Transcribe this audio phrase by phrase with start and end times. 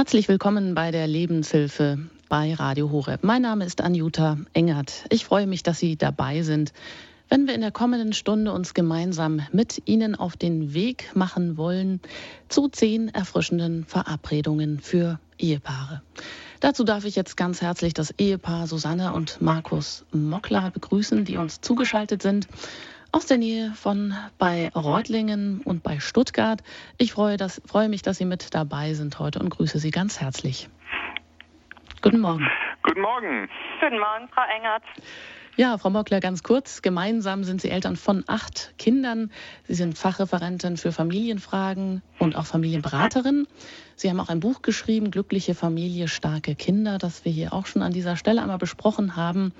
[0.00, 1.98] Herzlich willkommen bei der Lebenshilfe
[2.30, 3.22] bei Radio Horeb.
[3.22, 5.04] Mein Name ist Anjuta Engert.
[5.10, 6.72] Ich freue mich, dass Sie dabei sind,
[7.28, 12.00] wenn wir in der kommenden Stunde uns gemeinsam mit Ihnen auf den Weg machen wollen
[12.48, 16.00] zu zehn erfrischenden Verabredungen für Ehepaare.
[16.60, 21.60] Dazu darf ich jetzt ganz herzlich das Ehepaar Susanne und Markus Mockler begrüßen, die uns
[21.60, 22.48] zugeschaltet sind
[23.12, 26.62] aus der Nähe von bei Reutlingen und bei Stuttgart.
[26.98, 30.20] Ich freue, dass, freue mich, dass Sie mit dabei sind heute und grüße Sie ganz
[30.20, 30.68] herzlich.
[32.02, 32.48] Guten Morgen.
[32.82, 33.48] Guten Morgen.
[33.80, 34.82] Guten Morgen, Frau Engert.
[35.56, 36.80] Ja, Frau Mockler, ganz kurz.
[36.80, 39.30] Gemeinsam sind Sie Eltern von acht Kindern.
[39.64, 43.46] Sie sind Fachreferentin für Familienfragen und auch Familienberaterin.
[43.96, 47.82] Sie haben auch ein Buch geschrieben, Glückliche Familie, starke Kinder, das wir hier auch schon
[47.82, 49.52] an dieser Stelle einmal besprochen haben.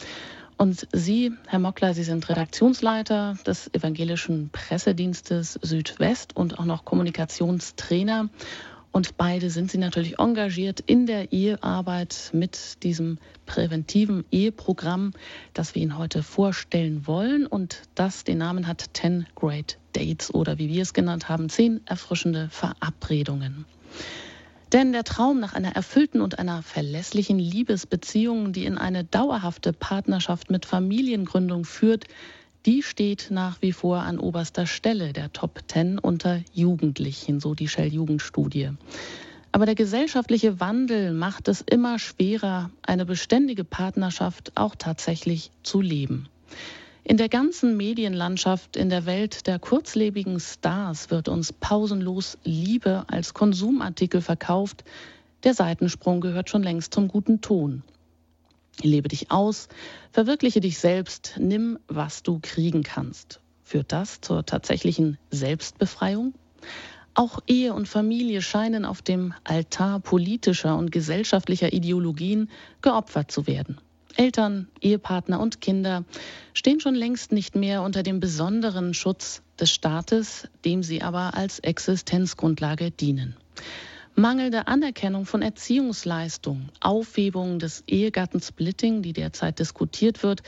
[0.61, 8.29] Und Sie, Herr Mockler, Sie sind Redaktionsleiter des evangelischen Pressedienstes Südwest und auch noch Kommunikationstrainer.
[8.93, 15.15] Und beide sind Sie natürlich engagiert in der Ehearbeit mit diesem präventiven Eheprogramm,
[15.55, 17.47] das wir Ihnen heute vorstellen wollen.
[17.47, 21.87] Und das den Namen hat 10 Great Dates oder wie wir es genannt haben, 10
[21.87, 23.65] erfrischende Verabredungen.
[24.73, 30.49] Denn der Traum nach einer erfüllten und einer verlässlichen Liebesbeziehung, die in eine dauerhafte Partnerschaft
[30.49, 32.05] mit Familiengründung führt,
[32.67, 37.67] die steht nach wie vor an oberster Stelle der Top Ten unter Jugendlichen, so die
[37.67, 38.71] Shell-Jugendstudie.
[39.51, 46.29] Aber der gesellschaftliche Wandel macht es immer schwerer, eine beständige Partnerschaft auch tatsächlich zu leben.
[47.03, 53.33] In der ganzen Medienlandschaft in der Welt der kurzlebigen Stars wird uns pausenlos Liebe als
[53.33, 54.85] Konsumartikel verkauft.
[55.43, 57.83] Der Seitensprung gehört schon längst zum guten Ton.
[58.83, 59.69] Lebe dich aus,
[60.13, 63.41] verwirkliche dich selbst, nimm, was du kriegen kannst.
[63.65, 66.35] Führt das zur tatsächlichen Selbstbefreiung?
[67.15, 72.51] Auch Ehe und Familie scheinen auf dem Altar politischer und gesellschaftlicher Ideologien
[72.83, 73.81] geopfert zu werden.
[74.17, 76.05] Eltern, Ehepartner und Kinder
[76.55, 81.59] stehen schon längst nicht mehr unter dem besonderen Schutz des Staates, dem sie aber als
[81.59, 83.37] Existenzgrundlage dienen.
[84.15, 90.43] Mangelnde Anerkennung von Erziehungsleistung, Aufhebung des Ehegattensplitting, die derzeit diskutiert wird,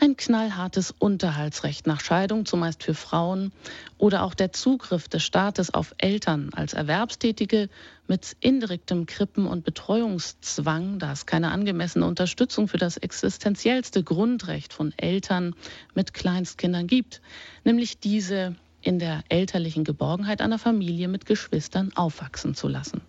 [0.00, 3.52] ein knallhartes Unterhaltsrecht nach Scheidung, zumeist für Frauen,
[3.98, 7.68] oder auch der Zugriff des Staates auf Eltern als Erwerbstätige
[8.08, 14.94] mit indirektem Krippen- und Betreuungszwang, da es keine angemessene Unterstützung für das existenziellste Grundrecht von
[14.96, 15.54] Eltern
[15.94, 17.20] mit Kleinstkindern gibt,
[17.64, 23.02] nämlich diese in der elterlichen Geborgenheit einer Familie mit Geschwistern aufwachsen zu lassen.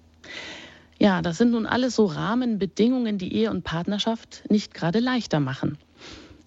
[1.00, 5.78] Ja, das sind nun alles so Rahmenbedingungen, die Ehe und Partnerschaft nicht gerade leichter machen.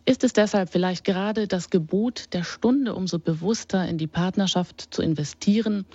[0.07, 5.01] Ist es deshalb vielleicht gerade das Gebot der Stunde, umso bewusster in die Partnerschaft zu
[5.01, 5.87] investieren,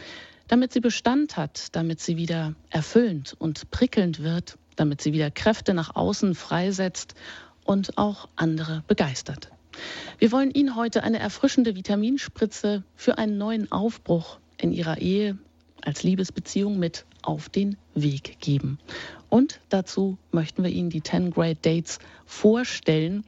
[0.48, 5.76] damit sie Bestand hat, damit sie wieder erfüllend und prickelnd wird, damit sie wieder Kräfte
[5.76, 7.14] nach außen freisetzt
[7.66, 9.52] und auch andere begeistert.
[10.18, 15.38] Wir wollen Ihnen heute eine erfrischende Vitaminspritze für einen neuen Aufbruch in Ihrer Ehe
[15.82, 18.80] als Liebesbeziehung mit auf den Weg geben.
[19.30, 23.24] Und dazu möchten wir Ihnen die 10 Great Dates vorstellen.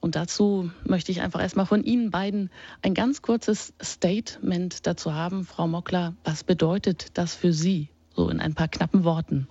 [0.00, 2.50] Und dazu möchte ich einfach erstmal von Ihnen beiden
[2.82, 5.44] ein ganz kurzes Statement dazu haben.
[5.44, 9.46] Frau Mockler, was bedeutet das für Sie, so in ein paar knappen Worten?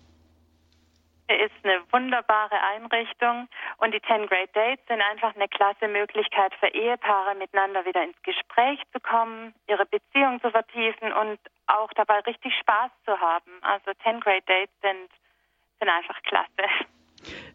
[1.39, 6.67] ist eine wunderbare Einrichtung und die 10 Great Dates sind einfach eine klasse Möglichkeit für
[6.67, 12.53] Ehepaare miteinander wieder ins Gespräch zu kommen, ihre Beziehung zu vertiefen und auch dabei richtig
[12.59, 13.51] Spaß zu haben.
[13.61, 15.09] Also 10 Great Dates sind,
[15.79, 16.97] sind einfach klasse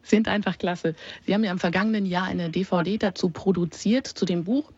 [0.03, 0.95] sind einfach klasse.
[1.27, 4.71] Sie haben ja im vergangenen Jahr eine DVD dazu produziert, zu dem Buch,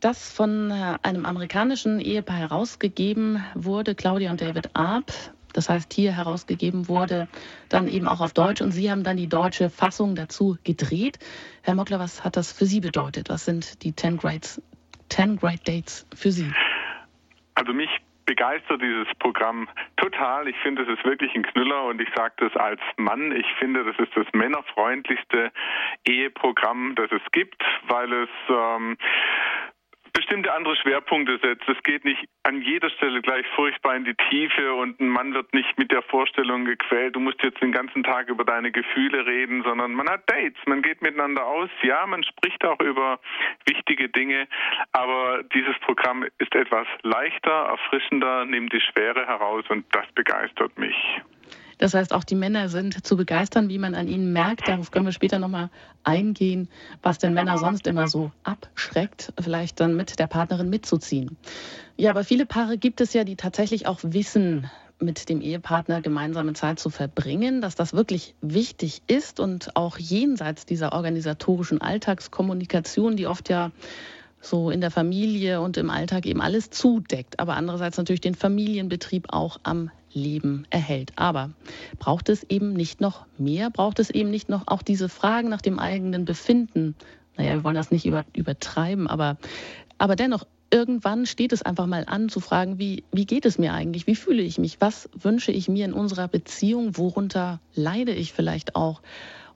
[0.00, 5.12] das von äh, einem amerikanischen Ehepaar herausgegeben wurde, Claudia und David Arp.
[5.52, 7.28] Das heißt, hier herausgegeben wurde,
[7.68, 8.60] dann eben auch auf Deutsch.
[8.60, 11.18] Und Sie haben dann die deutsche Fassung dazu gedreht.
[11.62, 13.28] Herr Mockler, was hat das für Sie bedeutet?
[13.28, 14.62] Was sind die 10 Great,
[15.08, 16.52] 10 Great Dates für Sie?
[17.54, 17.90] Also mich
[18.26, 20.48] begeistert dieses Programm total.
[20.48, 23.32] Ich finde, es ist wirklich ein Knüller und ich sage das als Mann.
[23.32, 25.50] Ich finde, das ist das männerfreundlichste
[26.04, 28.96] Eheprogramm, das es gibt, weil es ähm,
[30.12, 31.68] bestimmte andere Schwerpunkte setzt.
[31.68, 35.52] Es geht nicht an jeder Stelle gleich furchtbar in die Tiefe und ein Mann wird
[35.54, 39.62] nicht mit der Vorstellung gequält, du musst jetzt den ganzen Tag über deine Gefühle reden,
[39.62, 41.70] sondern man hat Dates, man geht miteinander aus.
[41.82, 43.20] Ja, man spricht auch über
[43.66, 44.48] wichtige Dinge,
[44.92, 50.96] aber dieses Programm ist etwas leichter, erfrischender, nimmt die Schwere heraus und das begeistert mich.
[51.80, 54.68] Das heißt, auch die Männer sind zu begeistern, wie man an ihnen merkt.
[54.68, 55.70] Darauf können wir später nochmal
[56.04, 56.68] eingehen,
[57.02, 61.38] was den Männer sonst immer so abschreckt, vielleicht dann mit der Partnerin mitzuziehen.
[61.96, 66.52] Ja, aber viele Paare gibt es ja, die tatsächlich auch wissen, mit dem Ehepartner gemeinsame
[66.52, 73.26] Zeit zu verbringen, dass das wirklich wichtig ist und auch jenseits dieser organisatorischen Alltagskommunikation, die
[73.26, 73.70] oft ja
[74.40, 79.26] so in der Familie und im Alltag eben alles zudeckt, aber andererseits natürlich den Familienbetrieb
[79.30, 81.12] auch am Leben erhält.
[81.16, 81.50] Aber
[81.98, 83.70] braucht es eben nicht noch mehr?
[83.70, 86.94] Braucht es eben nicht noch auch diese Fragen nach dem eigenen Befinden?
[87.36, 89.36] Naja, wir wollen das nicht über, übertreiben, aber,
[89.98, 93.72] aber dennoch, irgendwann steht es einfach mal an zu fragen, wie, wie geht es mir
[93.72, 94.06] eigentlich?
[94.06, 94.80] Wie fühle ich mich?
[94.80, 96.96] Was wünsche ich mir in unserer Beziehung?
[96.96, 99.02] Worunter leide ich vielleicht auch?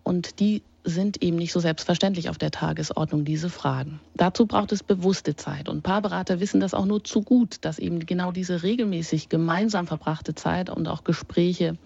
[0.03, 4.01] Und die sind eben nicht so selbstverständlich auf der Tagesordnung, diese Fragen.
[4.15, 5.69] Dazu braucht es bewusste Zeit.
[5.69, 10.35] Und Paarberater wissen das auch nur zu gut, dass eben genau diese regelmäßig gemeinsam verbrachte
[10.35, 11.79] Zeit und auch Gespräche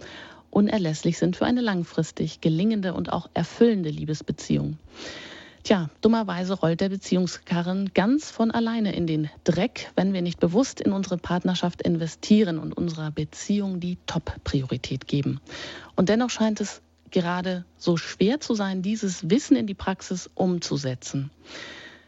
[0.51, 4.79] unerlässlich sind für eine langfristig gelingende und auch erfüllende Liebesbeziehung.
[5.65, 10.81] Tja, dummerweise rollt der Beziehungskarren ganz von alleine in den Dreck, wenn wir nicht bewusst
[10.81, 15.41] in unsere Partnerschaft investieren und unserer Beziehung die Top-Priorität geben.
[15.95, 16.81] Und dennoch scheint es
[17.11, 21.31] gerade so schwer zu sein, dieses Wissen in die Praxis umzusetzen.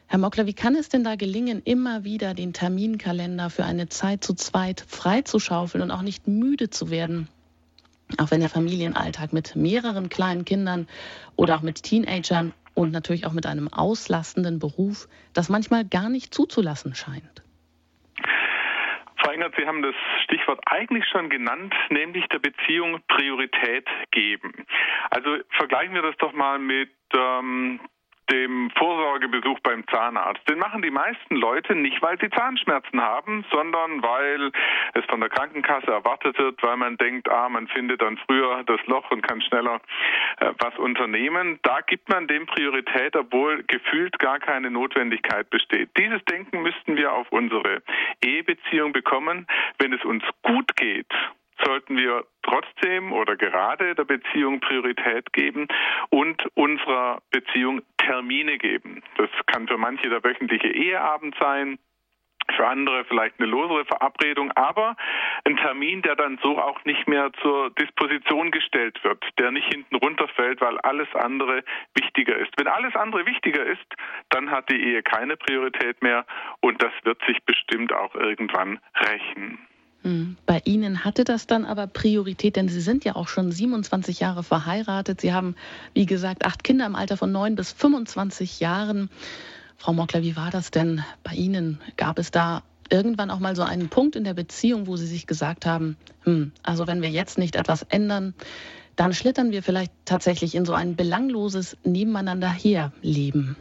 [0.07, 4.25] Herr Mockler, wie kann es denn da gelingen, immer wieder den Terminkalender für eine Zeit
[4.25, 7.29] zu zweit freizuschaufeln und auch nicht müde zu werden?
[8.19, 10.89] Auch wenn der Familienalltag mit mehreren kleinen Kindern
[11.37, 16.35] oder auch mit Teenagern und natürlich auch mit einem auslastenden Beruf das manchmal gar nicht
[16.35, 17.43] zuzulassen scheint.
[19.23, 19.95] Frau Engert, Sie haben das
[20.25, 24.67] Stichwort eigentlich schon genannt, nämlich der Beziehung Priorität geben.
[25.11, 27.81] Also vergleichen wir das doch mal mit ähm,
[28.31, 30.49] dem Vorsorgebesuch beim Zahnarzt.
[30.49, 34.53] Den machen die meisten Leute nicht, weil sie Zahnschmerzen haben, sondern weil
[34.95, 38.81] es von der Krankenkasse erwartet wird, weil man denkt, ah, man findet dann früher das
[38.87, 39.81] Loch und kann schneller
[40.39, 41.59] äh, was unternehmen.
[41.63, 45.91] Da gibt man dem Priorität, obwohl gefühlt gar keine Notwendigkeit besteht.
[45.99, 47.83] Dieses Denken müssten wir auf unsere
[48.25, 49.47] Ehebeziehung bekommen.
[49.79, 51.13] Wenn es uns gut geht,
[51.65, 55.69] sollten wir trotzdem oder gerade der Beziehung Priorität geben
[56.11, 59.03] und unserer Beziehung Termine geben.
[59.17, 61.79] Das kann für manche der wöchentliche Eheabend sein,
[62.57, 64.97] für andere vielleicht eine losere Verabredung, aber
[65.45, 69.97] ein Termin, der dann so auch nicht mehr zur Disposition gestellt wird, der nicht hinten
[69.97, 71.63] runterfällt, weil alles andere
[71.95, 72.53] wichtiger ist.
[72.57, 73.95] Wenn alles andere wichtiger ist,
[74.31, 76.27] dann hat die Ehe keine Priorität mehr
[76.61, 79.59] und das wird sich bestimmt auch irgendwann rächen.
[80.03, 80.37] Hm.
[80.47, 84.43] Bei Ihnen hatte das dann aber Priorität, denn Sie sind ja auch schon 27 Jahre
[84.43, 85.21] verheiratet.
[85.21, 85.57] Sie haben,
[85.93, 89.11] wie gesagt, acht Kinder im Alter von 9 bis 25 Jahren.
[89.77, 91.81] Frau Mockler, wie war das denn bei Ihnen?
[91.97, 95.27] Gab es da irgendwann auch mal so einen Punkt in der Beziehung, wo Sie sich
[95.27, 98.35] gesagt haben, hm, also wenn wir jetzt nicht etwas ändern,
[98.97, 103.57] dann schlittern wir vielleicht tatsächlich in so ein belangloses Nebeneinander herleben?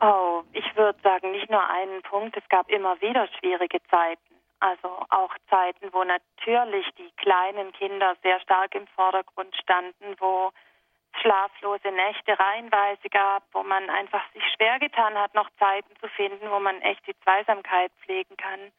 [0.00, 4.34] Oh, ich würde sagen, nicht nur einen Punkt, es gab immer wieder schwierige Zeiten.
[4.60, 10.52] Also auch Zeiten, wo natürlich die kleinen Kinder sehr stark im Vordergrund standen, wo
[11.20, 16.50] schlaflose Nächte reihenweise gab, wo man einfach sich schwer getan hat, noch Zeiten zu finden,
[16.50, 18.72] wo man echt die Zweisamkeit pflegen kann.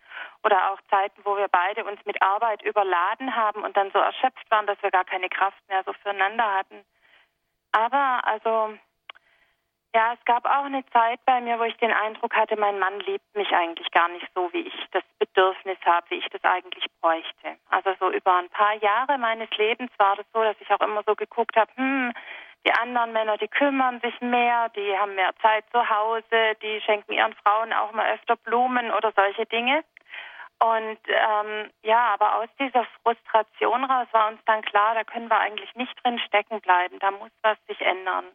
[0.44, 4.50] Oder auch Zeiten, wo wir beide uns mit Arbeit überladen haben und dann so erschöpft
[4.52, 6.86] waren, dass wir gar keine Kraft mehr so füreinander hatten.
[7.72, 8.78] Aber also
[9.96, 13.00] ja, es gab auch eine Zeit bei mir, wo ich den Eindruck hatte, mein Mann
[13.00, 16.86] liebt mich eigentlich gar nicht so, wie ich das Bedürfnis habe, wie ich das eigentlich
[17.00, 17.56] bräuchte.
[17.70, 21.02] Also so über ein paar Jahre meines Lebens war das so, dass ich auch immer
[21.08, 22.12] so geguckt habe, hm,
[22.68, 27.14] die anderen Männer, die kümmern sich mehr, die haben mehr Zeit zu Hause, die schenken
[27.14, 29.86] ihren Frauen auch mal öfter Blumen oder solche Dinge.
[30.60, 35.40] Und ähm, ja, aber aus dieser Frustration raus war uns dann klar, da können wir
[35.40, 38.26] eigentlich nicht drin stecken bleiben, da muss was sich ändern.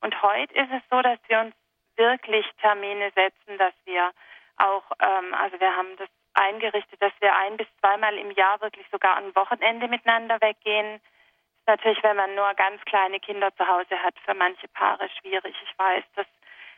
[0.00, 1.54] Und heute ist es so, dass wir uns
[1.96, 4.10] wirklich Termine setzen, dass wir
[4.58, 8.86] auch, ähm, also wir haben das eingerichtet, dass wir ein bis zweimal im Jahr wirklich
[8.90, 10.96] sogar am Wochenende miteinander weggehen.
[10.96, 15.54] Ist natürlich, wenn man nur ganz kleine Kinder zu Hause hat, für manche Paare schwierig.
[15.62, 16.26] Ich weiß, das,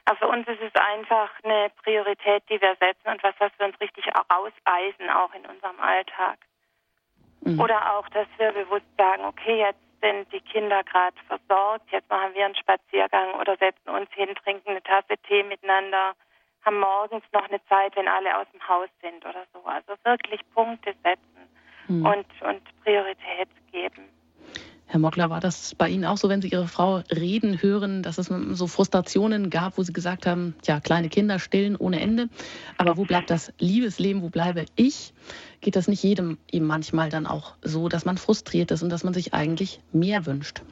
[0.05, 3.67] aber für uns ist es einfach eine Priorität, die wir setzen und was, was wir
[3.67, 6.39] uns richtig rauseisen, auch in unserem Alltag.
[7.41, 7.61] Mhm.
[7.61, 12.35] Oder auch, dass wir bewusst sagen, okay, jetzt sind die Kinder gerade versorgt, jetzt machen
[12.35, 16.15] wir einen Spaziergang oder setzen uns hin, trinken eine Tasse Tee miteinander,
[16.65, 19.65] haben morgens noch eine Zeit, wenn alle aus dem Haus sind oder so.
[19.65, 21.49] Also wirklich Punkte setzen
[21.89, 22.07] mhm.
[22.07, 24.09] und, und Priorität geben.
[24.91, 28.17] Herr Mockler, war das bei Ihnen auch so, wenn Sie Ihre Frau reden hören, dass
[28.17, 32.31] es so Frustrationen gab, wo Sie gesagt haben, ja, kleine Kinder stillen ohne Ende,
[32.79, 35.13] aber wo bleibt das Liebesleben, wo bleibe ich?
[35.61, 39.05] Geht das nicht jedem eben manchmal dann auch so, dass man frustriert ist und dass
[39.05, 40.63] man sich eigentlich mehr wünscht?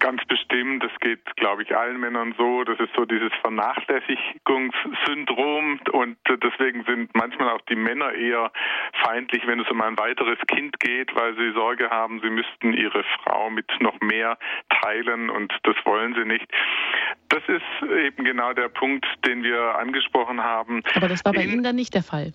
[0.00, 0.82] Ganz bestimmt.
[0.82, 2.64] Das geht, glaube ich, allen Männern so.
[2.64, 8.50] Das ist so dieses Vernachlässigungssyndrom und deswegen sind manchmal auch die Männer eher
[9.04, 13.04] feindlich, wenn es um ein weiteres Kind geht, weil sie Sorge haben, sie müssten ihre
[13.22, 14.38] Frau mit noch mehr
[14.82, 16.50] teilen und das wollen sie nicht.
[17.28, 20.82] Das ist eben genau der Punkt, den wir angesprochen haben.
[20.94, 22.32] Aber das war bei In Ihnen dann nicht der Fall.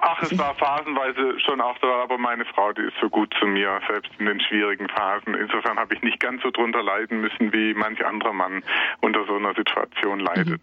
[0.00, 3.46] Ach, es war phasenweise schon auch so, aber meine Frau, die ist so gut zu
[3.46, 5.34] mir, selbst in den schwierigen Phasen.
[5.34, 8.62] Insofern habe ich nicht ganz so drunter leiden müssen, wie manch anderer Mann
[9.00, 10.62] unter so einer Situation leidet.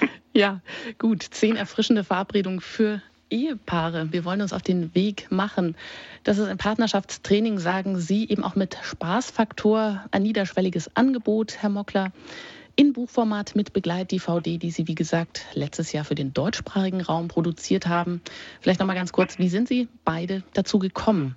[0.00, 0.08] Mhm.
[0.36, 0.62] Ja,
[0.98, 1.22] gut.
[1.22, 4.12] Zehn erfrischende Verabredungen für Ehepaare.
[4.12, 5.76] Wir wollen uns auf den Weg machen.
[6.24, 12.10] Das ist ein Partnerschaftstraining, sagen Sie, eben auch mit Spaßfaktor, ein niederschwelliges Angebot, Herr Mockler
[12.76, 17.86] in Buchformat mit Begleit-DVD, die Sie, wie gesagt, letztes Jahr für den deutschsprachigen Raum produziert
[17.86, 18.20] haben.
[18.60, 21.36] Vielleicht noch mal ganz kurz, wie sind Sie beide dazu gekommen?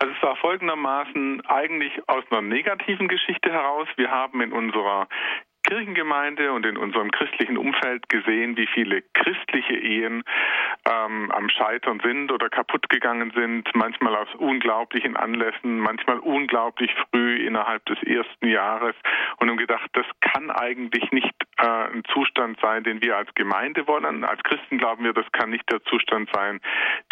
[0.00, 3.88] Also es war folgendermaßen eigentlich aus einer negativen Geschichte heraus.
[3.96, 5.08] Wir haben in unserer
[5.68, 10.24] Kirchengemeinde und in unserem christlichen Umfeld gesehen, wie viele christliche Ehen
[10.88, 17.46] ähm, am Scheitern sind oder kaputt gegangen sind, manchmal aus unglaublichen Anlässen, manchmal unglaublich früh
[17.46, 18.94] innerhalb des ersten Jahres
[19.36, 23.86] und haben gedacht, das kann eigentlich nicht äh, ein Zustand sein, den wir als Gemeinde
[23.86, 24.24] wollen.
[24.24, 26.60] Als Christen glauben wir, das kann nicht der Zustand sein,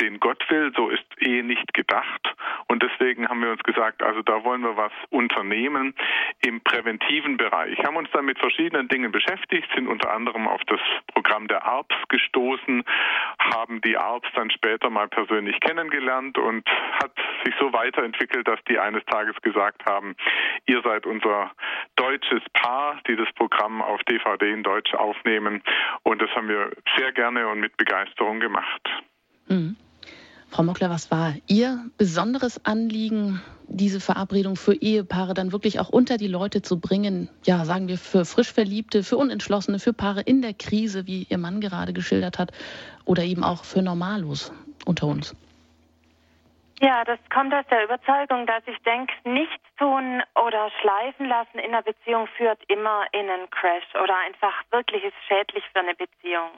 [0.00, 0.72] den Gott will.
[0.74, 2.34] So ist Ehe nicht gedacht.
[2.68, 5.94] Und deswegen haben wir uns gesagt, also da wollen wir was unternehmen
[6.44, 7.78] im präventiven Bereich.
[7.84, 10.78] Haben uns dann mit verschiedenen Dingen beschäftigt, sind unter anderem auf das
[11.12, 12.84] Programm der ARPS gestoßen,
[13.40, 16.64] haben die ARPS dann später mal persönlich kennengelernt und
[17.02, 17.10] hat
[17.44, 20.14] sich so weiterentwickelt, dass die eines Tages gesagt haben,
[20.66, 21.50] ihr seid unser
[21.96, 25.60] deutsches Paar, die das Programm auf DVD in Deutsch aufnehmen.
[26.04, 28.88] Und das haben wir sehr gerne und mit Begeisterung gemacht.
[29.48, 29.76] Mhm.
[30.50, 33.42] Frau Mockler, was war Ihr besonderes Anliegen,
[33.76, 37.28] diese Verabredung für Ehepaare dann wirklich auch unter die Leute zu bringen?
[37.44, 41.38] Ja, sagen wir für frisch Verliebte, für Unentschlossene, für Paare in der Krise, wie Ihr
[41.38, 42.52] Mann gerade geschildert hat,
[43.04, 44.52] oder eben auch für Normalos
[44.84, 45.34] unter uns?
[46.80, 51.72] Ja, das kommt aus der Überzeugung, dass ich denke, nichts tun oder schleifen lassen in
[51.72, 56.50] einer Beziehung führt immer in einen Crash oder einfach wirklich ist schädlich für eine Beziehung.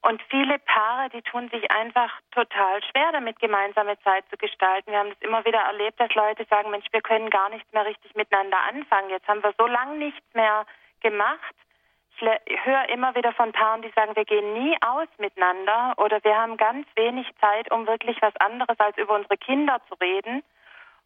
[0.00, 4.92] Und viele Paare, die tun sich einfach total schwer damit, gemeinsame Zeit zu gestalten.
[4.92, 7.84] Wir haben das immer wieder erlebt, dass Leute sagen, Mensch, wir können gar nichts mehr
[7.84, 9.10] richtig miteinander anfangen.
[9.10, 10.66] Jetzt haben wir so lange nichts mehr
[11.00, 11.54] gemacht.
[12.46, 16.36] Ich höre immer wieder von Paaren, die sagen, wir gehen nie aus miteinander oder wir
[16.36, 20.42] haben ganz wenig Zeit, um wirklich was anderes als über unsere Kinder zu reden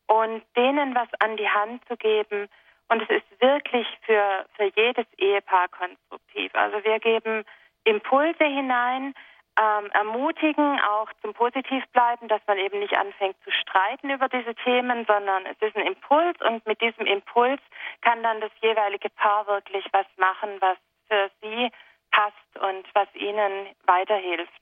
[0.07, 2.49] und denen was an die Hand zu geben.
[2.89, 6.55] Und es ist wirklich für, für jedes Ehepaar konstruktiv.
[6.55, 7.45] Also wir geben
[7.85, 9.15] Impulse hinein,
[9.61, 15.05] ähm, ermutigen, auch zum Positivbleiben, dass man eben nicht anfängt zu streiten über diese Themen,
[15.07, 17.61] sondern es ist ein Impuls und mit diesem Impuls
[18.01, 21.71] kann dann das jeweilige Paar wirklich was machen, was für sie
[22.11, 24.53] passt und was ihnen weiterhilft.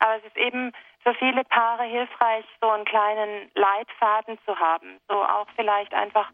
[0.00, 5.14] Aber es ist eben für viele Paare hilfreich, so einen kleinen Leitfaden zu haben, so
[5.14, 6.30] auch vielleicht einfach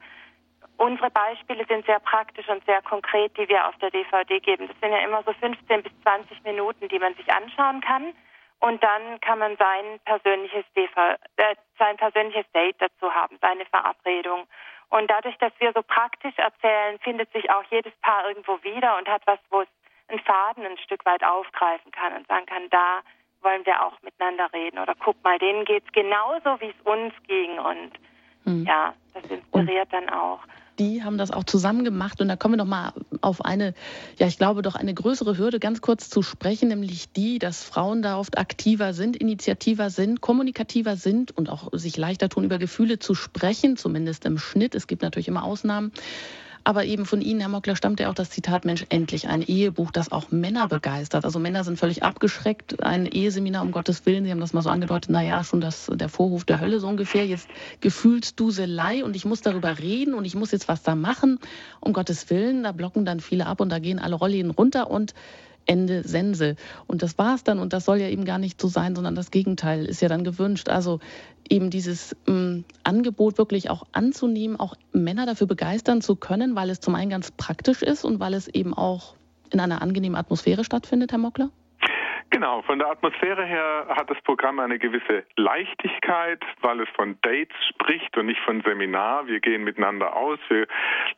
[0.77, 4.69] Unsere Beispiele sind sehr praktisch und sehr konkret, die wir auf der DVD geben.
[4.69, 8.15] Das sind ja immer so 15 bis 20 Minuten, die man sich anschauen kann.
[8.61, 14.47] Und dann kann man sein persönliches, DV, äh, sein persönliches Date dazu haben, seine Verabredung.
[14.91, 19.09] Und dadurch, dass wir so praktisch erzählen, findet sich auch jedes Paar irgendwo wieder und
[19.09, 19.69] hat was, wo es
[20.09, 23.01] einen Faden ein Stück weit aufgreifen kann und sagen kann, da
[23.43, 24.79] wollen wir auch miteinander reden.
[24.79, 27.59] Oder guck mal, denen geht es genauso, wie es uns ging.
[27.59, 27.93] Und
[28.45, 28.65] hm.
[28.65, 30.41] ja, das inspiriert und dann auch
[30.81, 32.21] die haben das auch zusammen gemacht.
[32.21, 33.75] Und da kommen wir noch mal auf eine,
[34.19, 38.03] ja, ich glaube doch eine größere Hürde ganz kurz zu sprechen, nämlich die, dass Frauen
[38.03, 42.99] da oft aktiver sind, initiativer sind, kommunikativer sind und auch sich leichter tun, über Gefühle
[42.99, 44.75] zu sprechen, zumindest im Schnitt.
[44.75, 45.93] Es gibt natürlich immer Ausnahmen.
[46.65, 49.91] Aber eben von Ihnen, Herr Mockler, stammt ja auch das Zitat, Mensch, endlich ein Ehebuch,
[49.91, 51.25] das auch Männer begeistert.
[51.25, 52.83] Also Männer sind völlig abgeschreckt.
[52.83, 56.09] Ein Eheseminar, um Gottes Willen, Sie haben das mal so angedeutet, naja, schon das, der
[56.09, 57.27] Vorhof der Hölle so ungefähr.
[57.27, 57.49] Jetzt
[57.81, 61.39] Gefühlsduselei und ich muss darüber reden und ich muss jetzt was da machen.
[61.81, 65.15] Um Gottes Willen, da blocken dann viele ab und da gehen alle Rollläden runter und
[65.67, 66.57] Ende Sense.
[66.87, 67.59] Und das war es dann.
[67.59, 70.25] Und das soll ja eben gar nicht so sein, sondern das Gegenteil ist ja dann
[70.25, 70.69] gewünscht.
[70.69, 71.01] Also
[71.49, 76.81] eben dieses ähm, Angebot wirklich auch anzunehmen, auch Männer dafür begeistern zu können, weil es
[76.81, 79.15] zum einen ganz praktisch ist und weil es eben auch
[79.51, 81.51] in einer angenehmen Atmosphäre stattfindet, Herr Mockler?
[82.33, 87.57] Genau, von der Atmosphäre her hat das Programm eine gewisse Leichtigkeit, weil es von Dates
[87.71, 89.27] spricht und nicht von Seminar.
[89.27, 90.69] Wir gehen miteinander aus, wir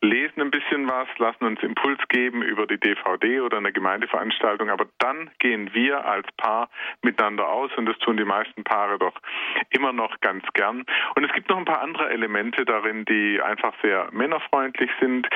[0.01, 4.87] lesen ein bisschen was, lassen uns Impuls geben über die DVD oder eine Gemeindeveranstaltung, aber
[5.01, 6.71] dann gehen wir als Paar
[7.03, 9.21] miteinander aus und das tun die meisten Paare doch
[9.69, 10.87] immer noch ganz gern.
[11.15, 15.29] Und es gibt noch ein paar andere Elemente darin, die einfach sehr männerfreundlich sind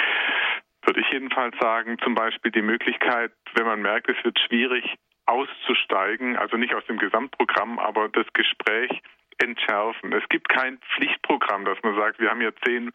[0.86, 6.36] würde ich jedenfalls sagen, zum Beispiel die Möglichkeit, wenn man merkt, es wird schwierig, auszusteigen,
[6.36, 9.02] also nicht aus dem Gesamtprogramm, aber das Gespräch
[9.38, 10.12] entschärfen.
[10.12, 12.92] Es gibt kein Pflichtprogramm, dass man sagt, wir haben hier zehn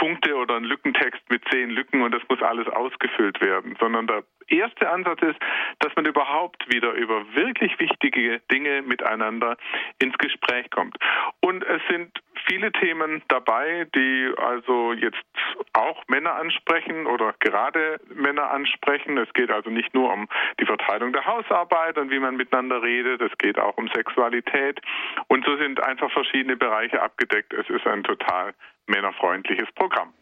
[0.00, 4.24] Punkte oder einen Lückentext mit zehn Lücken und das muss alles ausgefüllt werden, sondern der
[4.48, 5.38] erste Ansatz ist,
[5.80, 9.58] dass man überhaupt wieder über wirklich wichtige Dinge miteinander
[10.00, 10.96] ins Gespräch kommt.
[11.40, 15.22] Und es sind viele Themen dabei, die also jetzt
[15.74, 19.18] auch Männer ansprechen oder gerade Männer ansprechen.
[19.18, 20.28] Es geht also nicht nur um
[20.58, 24.80] die Verteilung der Hausarbeit und wie man miteinander redet, es geht auch um Sexualität.
[25.28, 27.52] Und so sind einfach verschiedene Bereiche abgedeckt.
[27.52, 28.54] Es ist ein total
[28.90, 30.12] männerfreundliches Programm.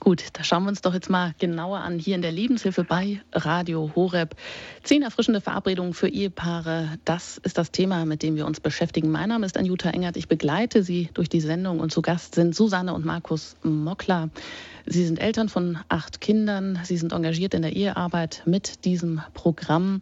[0.00, 3.20] Gut, da schauen wir uns doch jetzt mal genauer an hier in der Lebenshilfe bei
[3.32, 4.36] Radio Horeb.
[4.84, 9.10] Zehn erfrischende Verabredungen für Ehepaare, das ist das Thema, mit dem wir uns beschäftigen.
[9.10, 12.54] Mein Name ist Anjuta Engert, ich begleite Sie durch die Sendung und zu Gast sind
[12.54, 14.30] Susanne und Markus Mockler.
[14.86, 20.00] Sie sind Eltern von acht Kindern, Sie sind engagiert in der Ehearbeit mit diesem Programm.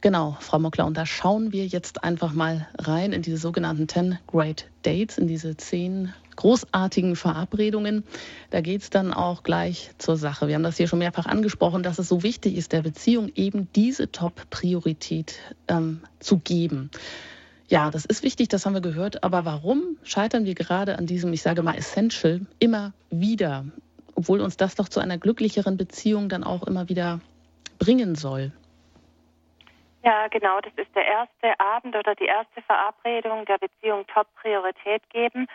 [0.00, 4.20] Genau, Frau Mockler, und da schauen wir jetzt einfach mal rein in diese sogenannten 10
[4.28, 8.04] Great Dates, in diese zehn großartigen Verabredungen.
[8.50, 10.46] Da geht es dann auch gleich zur Sache.
[10.46, 13.68] Wir haben das hier schon mehrfach angesprochen, dass es so wichtig ist, der Beziehung eben
[13.74, 16.90] diese Top-Priorität ähm, zu geben.
[17.66, 19.24] Ja, das ist wichtig, das haben wir gehört.
[19.24, 23.64] Aber warum scheitern wir gerade an diesem, ich sage mal, Essential immer wieder,
[24.14, 27.20] obwohl uns das doch zu einer glücklicheren Beziehung dann auch immer wieder
[27.80, 28.52] bringen soll?
[30.04, 35.48] Ja, genau, das ist der erste Abend oder die erste Verabredung der Beziehung Top-Priorität geben.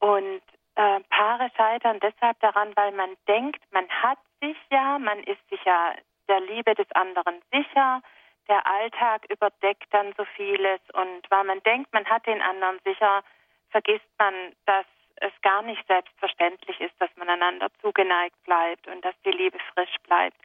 [0.00, 0.42] Und
[0.74, 5.62] äh, Paare scheitern deshalb daran, weil man denkt, man hat sich ja, man ist sich
[5.64, 5.94] ja
[6.28, 8.02] der Liebe des anderen sicher.
[8.48, 13.22] Der Alltag überdeckt dann so vieles und weil man denkt, man hat den anderen sicher,
[13.70, 14.34] vergisst man,
[14.66, 19.58] dass es gar nicht selbstverständlich ist, dass man einander zugeneigt bleibt und dass die Liebe
[19.74, 20.38] frisch bleibt.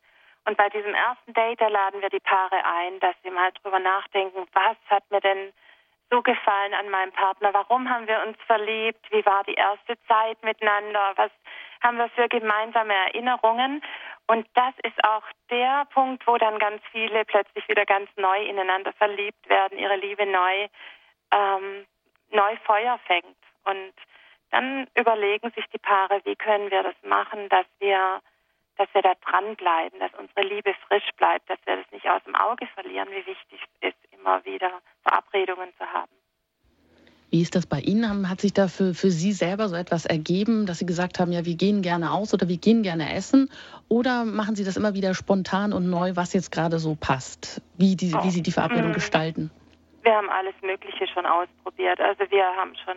[0.46, 3.80] Und bei diesem ersten Date, da laden wir die Paare ein, dass sie mal drüber
[3.80, 5.54] nachdenken, was hat mir denn
[6.10, 7.54] so gefallen an meinem Partner?
[7.54, 9.06] Warum haben wir uns verliebt?
[9.12, 11.14] Wie war die erste Zeit miteinander?
[11.16, 11.32] Was
[11.82, 13.82] haben wir für gemeinsame Erinnerungen?
[14.28, 18.92] Und das ist auch der Punkt, wo dann ganz viele plötzlich wieder ganz neu ineinander
[18.94, 20.68] verliebt werden, ihre Liebe neu,
[21.32, 21.86] ähm,
[22.32, 23.38] neu Feuer fängt.
[23.66, 23.94] Und
[24.52, 28.22] dann überlegen sich die Paare, wie können wir das machen, dass wir,
[28.78, 32.36] dass wir da dranbleiben, dass unsere Liebe frisch bleibt, dass wir das nicht aus dem
[32.36, 34.72] Auge verlieren, wie wichtig es ist, immer wieder
[35.04, 36.12] Verabredungen zu haben.
[37.32, 38.30] Wie ist das bei Ihnen?
[38.30, 41.44] Hat sich da für, für Sie selber so etwas ergeben, dass Sie gesagt haben, ja,
[41.44, 43.50] wir gehen gerne aus oder wir gehen gerne essen?
[43.90, 47.96] Oder machen Sie das immer wieder spontan und neu, was jetzt gerade so passt, wie,
[47.96, 48.94] die, wie Sie die Verabredung mhm.
[48.94, 49.52] gestalten?
[50.04, 52.00] Wir haben alles Mögliche schon ausprobiert.
[52.00, 52.96] Also wir haben schon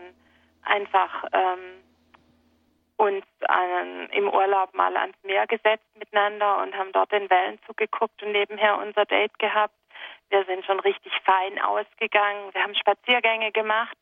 [0.63, 1.81] einfach ähm,
[2.99, 8.23] uns einen, im Urlaub mal ans Meer gesetzt miteinander und haben dort den Wellen zugeguckt
[8.23, 9.75] und nebenher unser Date gehabt.
[10.31, 12.53] Wir sind schon richtig fein ausgegangen.
[12.53, 13.97] Wir haben Spaziergänge gemacht.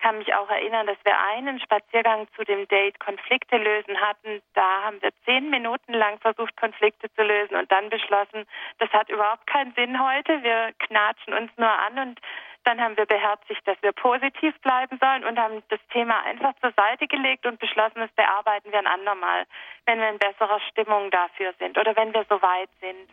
[0.00, 4.42] Kann mich auch erinnern, dass wir einen Spaziergang zu dem Date Konflikte lösen hatten.
[4.54, 8.44] Da haben wir zehn Minuten lang versucht, Konflikte zu lösen und dann beschlossen,
[8.78, 10.42] das hat überhaupt keinen Sinn heute.
[10.42, 12.20] Wir knatschen uns nur an und
[12.64, 16.72] dann haben wir beherzigt, dass wir positiv bleiben sollen und haben das Thema einfach zur
[16.72, 19.44] Seite gelegt und beschlossen, das bearbeiten wir ein andermal,
[19.86, 23.08] wenn wir in besserer Stimmung dafür sind oder wenn wir so weit sind.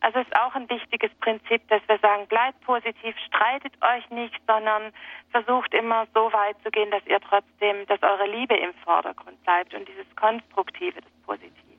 [0.00, 4.92] Also ist auch ein wichtiges Prinzip, dass wir sagen, bleibt positiv, streitet euch nicht, sondern
[5.30, 9.72] versucht immer so weit zu gehen, dass ihr trotzdem, dass eure Liebe im Vordergrund bleibt
[9.72, 11.73] und dieses Konstruktive, das Positive.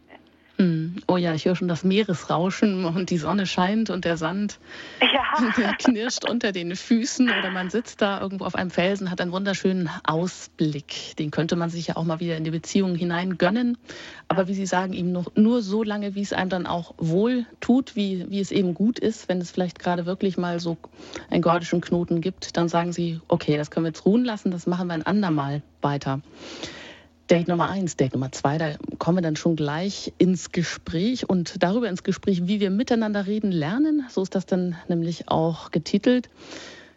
[1.08, 4.60] Oh ja, ich höre schon das Meeresrauschen und die Sonne scheint und der Sand
[5.02, 5.52] ja.
[5.58, 9.32] der knirscht unter den Füßen oder man sitzt da irgendwo auf einem Felsen, hat einen
[9.32, 11.16] wunderschönen Ausblick.
[11.20, 13.78] Den könnte man sich ja auch mal wieder in die Beziehung hinein gönnen.
[14.28, 17.46] Aber wie Sie sagen, eben noch, nur so lange, wie es einem dann auch wohl
[17.60, 19.30] tut, wie, wie es eben gut ist.
[19.30, 20.78] Wenn es vielleicht gerade wirklich mal so
[21.30, 24.66] einen gordischen Knoten gibt, dann sagen Sie, okay, das können wir jetzt ruhen lassen, das
[24.66, 26.22] machen wir ein andermal weiter.
[27.28, 31.64] Date Nummer eins, Date Nummer zwei, da kommen wir dann schon gleich ins Gespräch und
[31.64, 34.06] darüber ins Gespräch, wie wir miteinander reden lernen.
[34.10, 36.30] So ist das dann nämlich auch getitelt.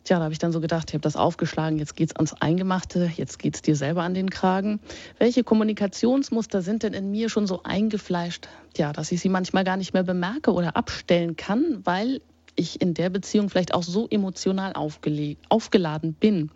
[0.05, 3.11] Tja, da habe ich dann so gedacht, ich habe das aufgeschlagen, jetzt geht's ans Eingemachte,
[3.17, 4.81] jetzt geht's dir selber an den Kragen.
[5.19, 9.79] Welche Kommunikationsmuster sind denn in mir schon so eingefleischt, ja, dass ich sie manchmal gar
[9.79, 12.21] nicht mehr bemerke oder abstellen kann, weil
[12.55, 16.51] ich in der Beziehung vielleicht auch so emotional aufgeladen bin.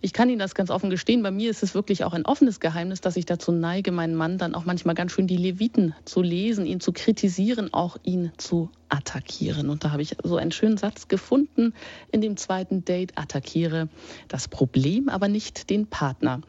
[0.00, 1.24] Ich kann Ihnen das ganz offen gestehen.
[1.24, 4.38] Bei mir ist es wirklich auch ein offenes Geheimnis, dass ich dazu neige, meinen Mann
[4.38, 8.70] dann auch manchmal ganz schön die Leviten zu lesen, ihn zu kritisieren, auch ihn zu
[8.88, 9.68] attackieren.
[9.68, 11.74] Und da habe ich so einen schönen Satz gefunden
[12.12, 13.18] in dem zweiten Date.
[13.18, 13.88] Attackiere
[14.28, 16.42] das Problem, aber nicht den Partner.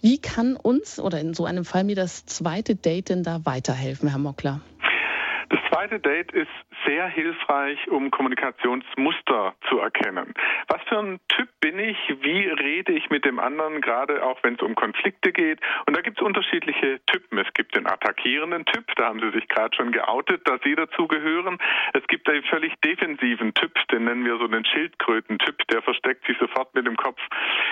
[0.00, 4.08] Wie kann uns oder in so einem Fall mir das zweite Date denn da weiterhelfen,
[4.08, 4.60] Herr Mockler?
[5.48, 6.50] Das zweite Date ist
[6.86, 10.34] sehr hilfreich, um Kommunikationsmuster zu erkennen.
[10.68, 11.96] Was für ein Typ bin ich?
[12.20, 15.60] Wie rede ich mit dem anderen, gerade auch wenn es um Konflikte geht?
[15.86, 17.38] Und da gibt es unterschiedliche Typen.
[17.38, 21.58] Es gibt den attackierenden Typ, da haben Sie sich gerade schon geoutet, dass Sie dazugehören.
[21.94, 26.36] Es gibt den völlig defensiven Typ, den nennen wir so den Schildkröten-Typ, der versteckt sich
[26.38, 27.20] sofort mit dem Kopf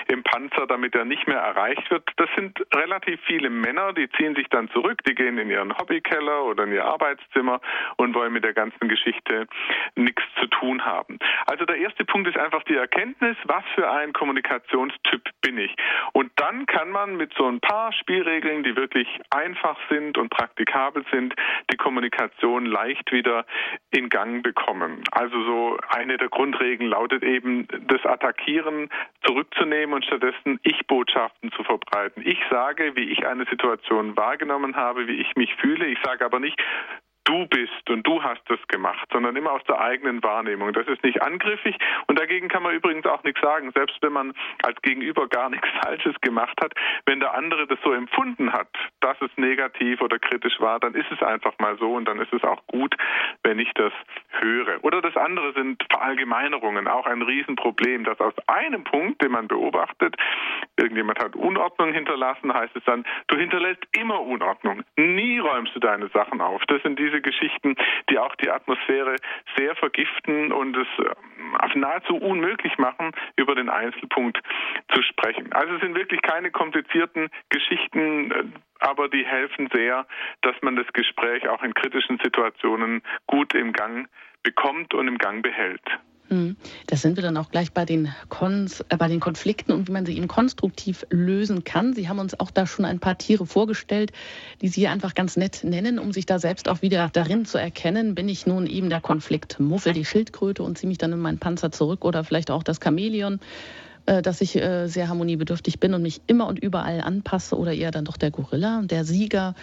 [0.07, 2.09] im Panzer, damit er nicht mehr erreicht wird.
[2.17, 6.43] Das sind relativ viele Männer, die ziehen sich dann zurück, die gehen in ihren Hobbykeller
[6.45, 7.61] oder in ihr Arbeitszimmer
[7.97, 9.47] und wollen mit der ganzen Geschichte
[9.95, 11.19] nichts zu tun haben.
[11.45, 15.75] Also der erste Punkt ist einfach die Erkenntnis, was für ein Kommunikationstyp bin ich.
[16.13, 21.03] Und dann kann man mit so ein paar Spielregeln, die wirklich einfach sind und praktikabel
[21.11, 21.33] sind,
[21.71, 23.45] die Kommunikation leicht wieder
[23.91, 25.03] in Gang bekommen.
[25.11, 28.89] Also so eine der Grundregeln lautet eben, das Attackieren
[29.25, 32.23] zurückzunehmen und stattdessen Ich-Botschaften zu verbreiten.
[32.25, 35.85] Ich sage, wie ich eine Situation wahrgenommen habe, wie ich mich fühle.
[35.85, 36.61] Ich sage aber nicht,
[37.27, 40.71] du bist und du hast das gemacht, sondern immer aus der eigenen Wahrnehmung.
[40.73, 44.33] Das ist nicht angriffig und dagegen kann man übrigens auch nichts sagen, selbst wenn man
[44.63, 46.73] als Gegenüber gar nichts Falsches gemacht hat.
[47.05, 48.69] Wenn der andere das so empfunden hat,
[49.01, 52.33] dass es negativ oder kritisch war, dann ist es einfach mal so und dann ist
[52.33, 52.95] es auch gut,
[53.43, 53.93] wenn ich das
[54.39, 54.83] höre.
[54.83, 60.15] Oder das andere sind Verallgemeinerungen, auch ein Riesenproblem, dass aus einem Punkt, den man beobachtet,
[60.77, 64.83] irgendjemand hat Unordnung hinterlassen, heißt es dann, du hinterlässt immer Unordnung.
[64.95, 66.61] Nie räumst du deine Sachen auf.
[66.67, 67.75] Das sind diese Geschichten,
[68.09, 69.15] die auch die Atmosphäre
[69.57, 74.39] sehr vergiften und es äh, nahezu unmöglich machen, über den Einzelpunkt
[74.93, 75.51] zu sprechen.
[75.53, 78.43] Also es sind wirklich keine komplizierten Geschichten, äh,
[78.79, 80.05] aber die helfen sehr,
[80.41, 84.07] dass man das Gespräch auch in kritischen Situationen gut im Gang
[84.43, 85.81] bekommt und im Gang behält.
[86.29, 86.57] Hm.
[86.87, 89.93] Da sind wir dann auch gleich bei den, Kons, äh, bei den Konflikten und wie
[89.93, 91.93] man sie eben konstruktiv lösen kann.
[91.93, 94.11] Sie haben uns auch da schon ein paar Tiere vorgestellt,
[94.61, 98.13] die Sie einfach ganz nett nennen, um sich da selbst auch wieder darin zu erkennen.
[98.13, 101.71] Bin ich nun eben der Konfliktmuffel, die Schildkröte und ziehe mich dann in meinen Panzer
[101.71, 103.39] zurück oder vielleicht auch das Chamäleon,
[104.05, 107.91] äh, dass ich äh, sehr harmoniebedürftig bin und mich immer und überall anpasse oder eher
[107.91, 109.55] dann doch der Gorilla, der Sieger,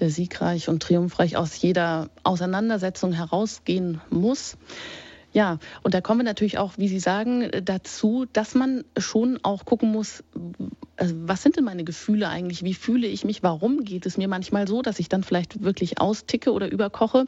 [0.00, 4.58] der siegreich und triumphreich aus jeder Auseinandersetzung herausgehen muss.
[5.32, 9.64] Ja, und da kommen wir natürlich auch, wie Sie sagen, dazu, dass man schon auch
[9.64, 10.24] gucken muss,
[10.96, 12.64] also was sind denn meine Gefühle eigentlich?
[12.64, 13.42] Wie fühle ich mich?
[13.42, 17.26] Warum geht es mir manchmal so, dass ich dann vielleicht wirklich austicke oder überkoche?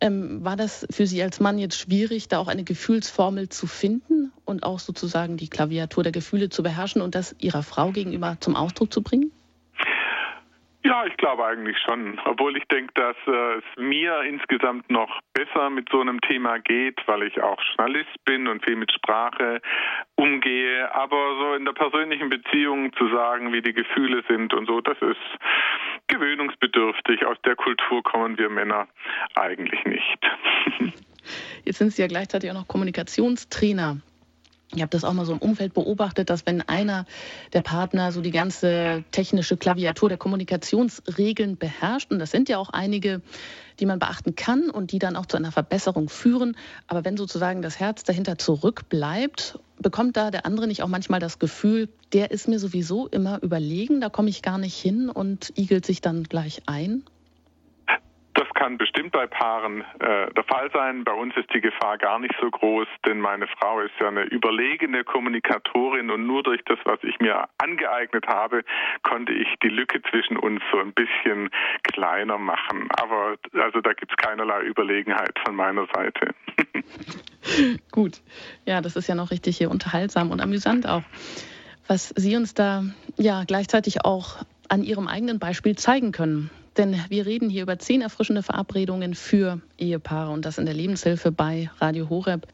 [0.00, 4.32] Ähm, war das für Sie als Mann jetzt schwierig, da auch eine Gefühlsformel zu finden
[4.44, 8.54] und auch sozusagen die Klaviatur der Gefühle zu beherrschen und das Ihrer Frau gegenüber zum
[8.56, 9.30] Ausdruck zu bringen?
[10.86, 12.20] Ja, ich glaube eigentlich schon.
[12.26, 17.00] Obwohl ich denke, dass äh, es mir insgesamt noch besser mit so einem Thema geht,
[17.06, 19.62] weil ich auch Journalist bin und viel mit Sprache
[20.16, 20.94] umgehe.
[20.94, 24.98] Aber so in der persönlichen Beziehung zu sagen, wie die Gefühle sind und so, das
[25.00, 25.16] ist
[26.08, 27.24] gewöhnungsbedürftig.
[27.24, 28.86] Aus der Kultur kommen wir Männer
[29.36, 30.18] eigentlich nicht.
[31.64, 33.96] Jetzt sind Sie ja gleichzeitig auch noch Kommunikationstrainer.
[34.74, 37.06] Ich habe das auch mal so im Umfeld beobachtet, dass wenn einer
[37.52, 42.70] der Partner so die ganze technische Klaviatur der Kommunikationsregeln beherrscht, und das sind ja auch
[42.70, 43.22] einige,
[43.78, 46.56] die man beachten kann und die dann auch zu einer Verbesserung führen,
[46.88, 51.38] aber wenn sozusagen das Herz dahinter zurückbleibt, bekommt da der andere nicht auch manchmal das
[51.38, 55.86] Gefühl, der ist mir sowieso immer überlegen, da komme ich gar nicht hin und igelt
[55.86, 57.04] sich dann gleich ein?
[58.34, 61.04] Das kann bestimmt bei Paaren äh, der Fall sein.
[61.04, 64.24] Bei uns ist die Gefahr gar nicht so groß, denn meine Frau ist ja eine
[64.24, 68.64] überlegene Kommunikatorin und nur durch das, was ich mir angeeignet habe,
[69.02, 71.48] konnte ich die Lücke zwischen uns so ein bisschen
[71.84, 72.88] kleiner machen.
[72.96, 76.34] Aber also da gibt es keinerlei Überlegenheit von meiner Seite.
[77.92, 78.20] Gut.
[78.64, 81.02] Ja, das ist ja noch richtig hier unterhaltsam und amüsant auch.
[81.86, 82.82] Was Sie uns da
[83.16, 86.50] ja gleichzeitig auch an Ihrem eigenen Beispiel zeigen können.
[86.76, 91.30] Denn wir reden hier über zehn erfrischende Verabredungen für Ehepaare und das in der Lebenshilfe
[91.30, 92.48] bei Radio Horeb.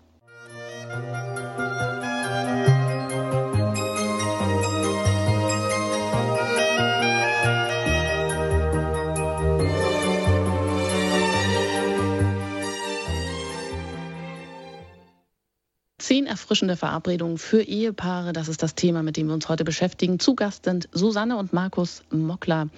[15.98, 20.18] Zehn erfrischende Verabredungen für Ehepaare, das ist das Thema, mit dem wir uns heute beschäftigen.
[20.18, 22.68] Zu Gast sind Susanne und Markus Mockler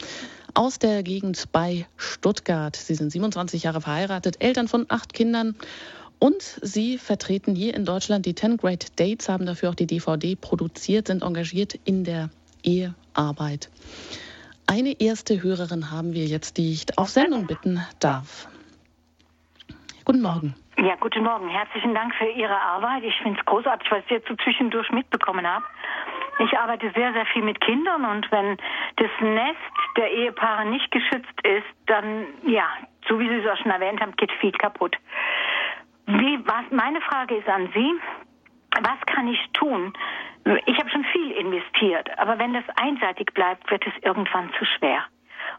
[0.54, 2.76] aus der Gegend bei Stuttgart.
[2.76, 5.56] Sie sind 27 Jahre verheiratet, Eltern von acht Kindern
[6.18, 10.36] Und Sie vertreten hier in Deutschland die 10 Great Dates, haben dafür auch die DVD
[10.36, 12.30] produziert, sind engagiert in der
[12.62, 13.70] Ehearbeit.
[14.66, 18.48] Eine erste Hörerin haben wir jetzt, die ich auf Sendung bitten darf.
[20.04, 20.54] Guten Morgen.
[20.78, 21.48] Ja, guten Morgen.
[21.48, 23.04] Herzlichen Dank für Ihre Arbeit.
[23.04, 25.64] Ich finde es großartig, was ich jetzt so zwischendurch mitbekommen habe.
[26.40, 28.56] Ich arbeite sehr, sehr viel mit Kindern und wenn
[28.96, 29.58] das Nest
[29.96, 32.66] der Ehepaare nicht geschützt ist, dann, ja,
[33.08, 34.96] so wie Sie es auch schon erwähnt haben, geht viel kaputt.
[36.06, 37.92] Wie, was, meine Frage ist an Sie,
[38.80, 39.92] was kann ich tun?
[40.66, 45.04] Ich habe schon viel investiert, aber wenn das einseitig bleibt, wird es irgendwann zu schwer.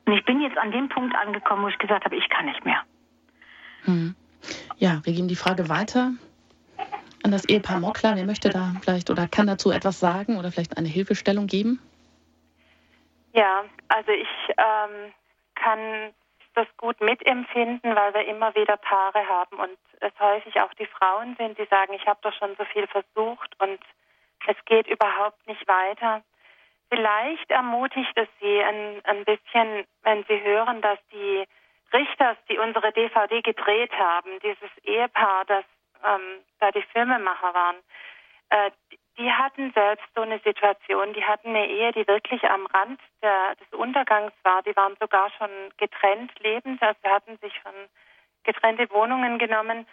[0.06, 2.66] Und ich bin jetzt an dem Punkt angekommen, wo ich gesagt habe, ich kann nicht
[2.66, 2.82] mehr.
[3.86, 4.16] Hm.
[4.78, 6.12] Ja, wir geben die Frage weiter
[7.24, 8.16] an das Ehepaar Mockler.
[8.16, 11.80] Wer möchte da vielleicht oder kann dazu etwas sagen oder vielleicht eine Hilfestellung geben?
[13.34, 14.28] Ja, also ich
[14.58, 15.14] ähm,
[15.56, 16.14] kann
[16.54, 21.36] das gut mitempfinden, weil wir immer wieder Paare haben und es häufig auch die Frauen
[21.38, 23.80] sind, die sagen, ich habe doch schon so viel versucht und
[24.48, 26.22] es geht überhaupt nicht weiter.
[26.90, 31.46] Vielleicht ermutigt es Sie ein, ein bisschen, wenn Sie hören, dass die
[31.94, 35.64] Richters, die unsere DVD gedreht haben, dieses Ehepaar, das
[36.04, 37.78] ähm, da die Filmemacher waren,
[38.50, 38.72] äh,
[39.18, 43.56] die hatten selbst so eine Situation, die hatten eine Ehe, die wirklich am Rand der,
[43.56, 44.64] des Untergangs war.
[44.64, 47.74] Die waren sogar schon getrennt lebend, also hatten sich schon
[48.44, 49.88] getrennte Wohnungen genommen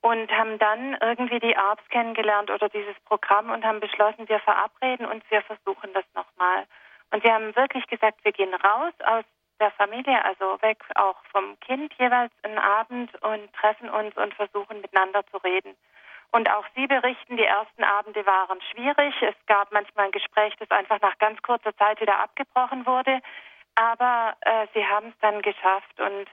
[0.00, 5.06] und haben dann irgendwie die ARPS kennengelernt oder dieses Programm und haben beschlossen, wir verabreden
[5.06, 6.66] uns, wir versuchen das nochmal.
[7.12, 9.24] Und sie haben wirklich gesagt, wir gehen raus aus
[9.62, 14.80] der Familie, also weg auch vom Kind jeweils einen Abend und treffen uns und versuchen
[14.80, 15.76] miteinander zu reden.
[16.32, 19.14] Und auch Sie berichten, die ersten Abende waren schwierig.
[19.20, 23.20] Es gab manchmal ein Gespräch, das einfach nach ganz kurzer Zeit wieder abgebrochen wurde.
[23.74, 26.00] Aber äh, Sie haben es dann geschafft.
[26.00, 26.26] Und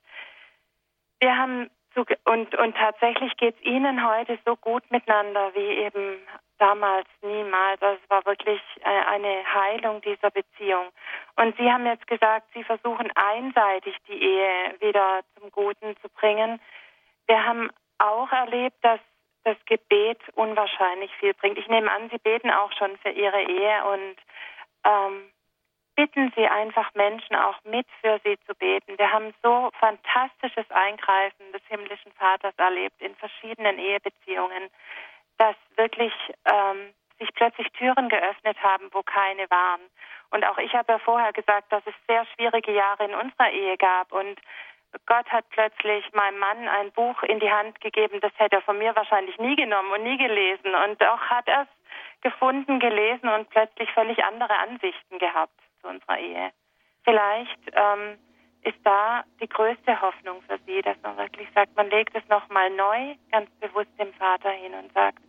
[1.20, 6.18] wir haben so, und, und tatsächlich geht es Ihnen heute so gut miteinander wie eben
[6.60, 7.82] damals niemals.
[7.82, 10.88] Also es war wirklich äh, eine Heilung dieser Beziehung.
[11.36, 16.60] Und Sie haben jetzt gesagt, Sie versuchen einseitig die Ehe wieder zum Guten zu bringen.
[17.28, 19.00] Wir haben auch erlebt, dass
[19.44, 21.58] das Gebet unwahrscheinlich viel bringt.
[21.58, 24.16] Ich nehme an, Sie beten auch schon für Ihre Ehe und
[24.84, 25.32] ähm,
[25.96, 28.98] bitten Sie einfach Menschen auch mit für Sie zu beten.
[28.98, 34.70] Wir haben so fantastisches Eingreifen des himmlischen Vaters erlebt in verschiedenen Ehebeziehungen
[35.40, 36.14] dass wirklich
[36.46, 39.82] ähm, sich plötzlich Türen geöffnet haben, wo keine waren.
[40.32, 43.78] Und auch ich habe ja vorher gesagt, dass es sehr schwierige Jahre in unserer Ehe
[43.78, 44.12] gab.
[44.12, 44.40] Und
[45.06, 48.78] Gott hat plötzlich meinem Mann ein Buch in die Hand gegeben, das hätte er von
[48.78, 50.74] mir wahrscheinlich nie genommen und nie gelesen.
[50.76, 56.20] Und auch hat er es gefunden, gelesen und plötzlich völlig andere Ansichten gehabt zu unserer
[56.20, 56.52] Ehe.
[57.04, 58.18] Vielleicht ähm,
[58.64, 62.70] ist da die größte Hoffnung für Sie, dass man wirklich sagt, man legt es nochmal
[62.72, 65.20] neu, ganz bewusst dem Vater hin und sagt,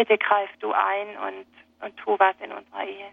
[0.00, 3.10] bitte greif du ein und, und tu was in unserer Ehe.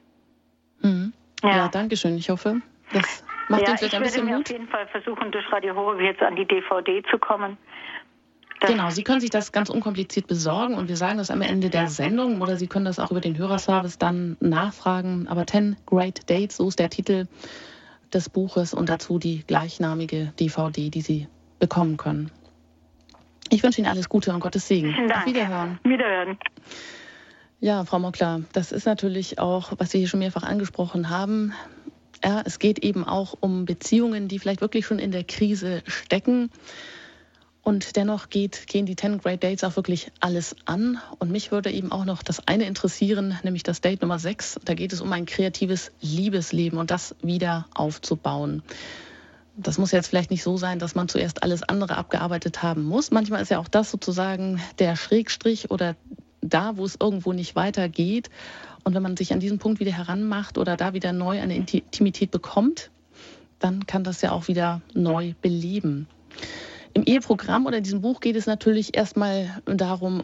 [0.79, 1.13] Mhm.
[1.43, 1.57] Ja.
[1.57, 2.17] ja, danke schön.
[2.17, 2.61] Ich hoffe,
[2.93, 4.45] das macht ja, uns jetzt ein bisschen Mut.
[4.45, 7.57] auf jeden Fall versuchen, durch Radio Horeb jetzt an die DVD zu kommen.
[8.61, 11.69] Das genau, Sie können sich das ganz unkompliziert besorgen und wir sagen das am Ende
[11.69, 15.27] der Sendung oder Sie können das auch über den Hörerservice dann nachfragen.
[15.27, 17.27] Aber 10 Great Dates, so ist der Titel
[18.13, 21.27] des Buches und dazu die gleichnamige DVD, die Sie
[21.59, 22.31] bekommen können.
[23.49, 24.93] Ich wünsche Ihnen alles Gute und Gottes Segen.
[24.93, 25.21] Vielen Dank.
[25.21, 25.79] Auf Wiederhören.
[25.83, 26.37] Wiederhören.
[27.59, 31.53] Ja, Frau Mockler, das ist natürlich auch, was Sie hier schon mehrfach angesprochen haben.
[32.23, 36.51] Ja, es geht eben auch um Beziehungen, die vielleicht wirklich schon in der Krise stecken.
[37.63, 41.01] Und dennoch geht, gehen die 10 Great Dates auch wirklich alles an.
[41.19, 44.61] Und mich würde eben auch noch das eine interessieren, nämlich das Date Nummer 6.
[44.63, 48.63] Da geht es um ein kreatives Liebesleben und das wieder aufzubauen
[49.57, 53.11] das muss jetzt vielleicht nicht so sein, dass man zuerst alles andere abgearbeitet haben muss.
[53.11, 55.95] Manchmal ist ja auch das sozusagen der Schrägstrich oder
[56.41, 58.29] da, wo es irgendwo nicht weitergeht.
[58.83, 62.31] Und wenn man sich an diesen Punkt wieder heranmacht oder da wieder neu eine Intimität
[62.31, 62.91] bekommt,
[63.59, 66.07] dann kann das ja auch wieder neu beleben.
[66.93, 70.21] Im Eheprogramm oder in diesem Buch geht es natürlich erstmal darum,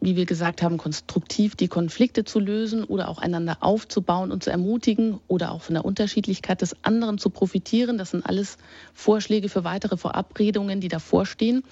[0.00, 4.50] wie wir gesagt haben, konstruktiv die Konflikte zu lösen oder auch einander aufzubauen und zu
[4.50, 7.98] ermutigen oder auch von der Unterschiedlichkeit des anderen zu profitieren.
[7.98, 8.58] Das sind alles
[8.94, 11.62] Vorschläge für weitere Verabredungen, die davor stehen.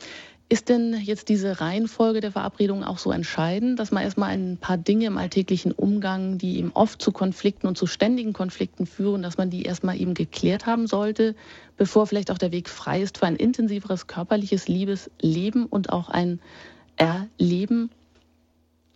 [0.51, 4.77] Ist denn jetzt diese Reihenfolge der Verabredungen auch so entscheidend, dass man erstmal ein paar
[4.77, 9.39] Dinge im alltäglichen Umgang, die eben oft zu Konflikten und zu ständigen Konflikten führen, dass
[9.39, 11.35] man die erstmal eben geklärt haben sollte,
[11.79, 16.41] bevor vielleicht auch der Weg frei ist für ein intensiveres körperliches Liebesleben und auch ein
[16.97, 17.91] Erleben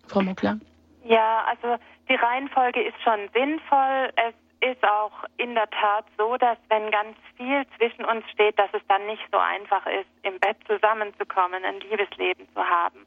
[0.08, 0.58] Frau Muckler?
[1.04, 4.10] Ja, also die Reihenfolge ist schon sinnvoll.
[4.16, 8.70] Es ist auch in der Tat so, dass wenn ganz viel zwischen uns steht, dass
[8.72, 13.06] es dann nicht so einfach ist, im Bett zusammenzukommen, ein Liebesleben zu haben.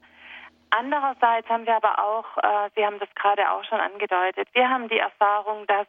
[0.69, 4.87] Andererseits haben wir aber auch, äh, Sie haben das gerade auch schon angedeutet, wir haben
[4.87, 5.87] die Erfahrung, dass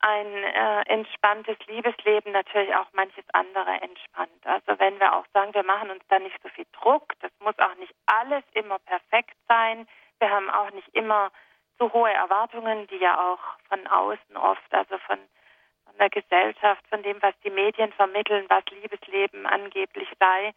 [0.00, 4.44] ein äh, entspanntes Liebesleben natürlich auch manches andere entspannt.
[4.44, 7.58] Also wenn wir auch sagen, wir machen uns da nicht so viel Druck, das muss
[7.58, 9.86] auch nicht alles immer perfekt sein.
[10.20, 11.32] Wir haben auch nicht immer
[11.78, 15.18] so hohe Erwartungen, die ja auch von außen oft, also von,
[15.86, 20.52] von der Gesellschaft, von dem, was die Medien vermitteln, was Liebesleben angeblich sei,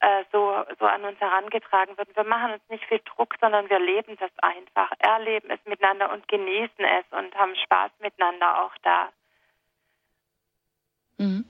[0.00, 2.14] äh, so, so an uns herangetragen wird.
[2.14, 6.28] Wir machen uns nicht viel Druck, sondern wir leben das einfach, erleben es miteinander und
[6.28, 9.08] genießen es und haben Spaß miteinander auch da.
[11.16, 11.46] Mhm.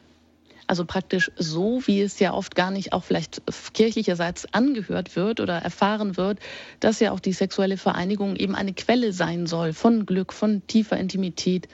[0.66, 5.58] Also praktisch so, wie es ja oft gar nicht auch vielleicht kirchlicherseits angehört wird oder
[5.58, 6.40] erfahren wird,
[6.80, 10.96] dass ja auch die sexuelle Vereinigung eben eine Quelle sein soll von Glück, von tiefer
[10.96, 11.68] Intimität,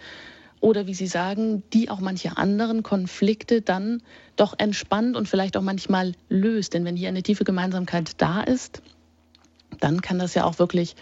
[0.62, 4.00] oder wie Sie sagen, die auch manche anderen Konflikte dann
[4.36, 6.72] doch entspannt und vielleicht auch manchmal löst.
[6.72, 8.80] Denn wenn hier eine tiefe Gemeinsamkeit da ist,
[9.80, 10.94] dann kann das ja auch wirklich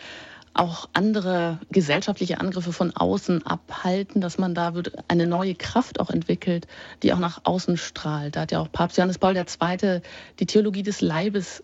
[0.52, 6.10] auch andere gesellschaftliche Angriffe von außen abhalten, dass man da wird eine neue Kraft auch
[6.10, 6.66] entwickelt,
[7.02, 8.36] die auch nach außen strahlt.
[8.36, 10.00] Da hat ja auch Papst Johannes Paul II.
[10.38, 11.62] die Theologie des Leibes,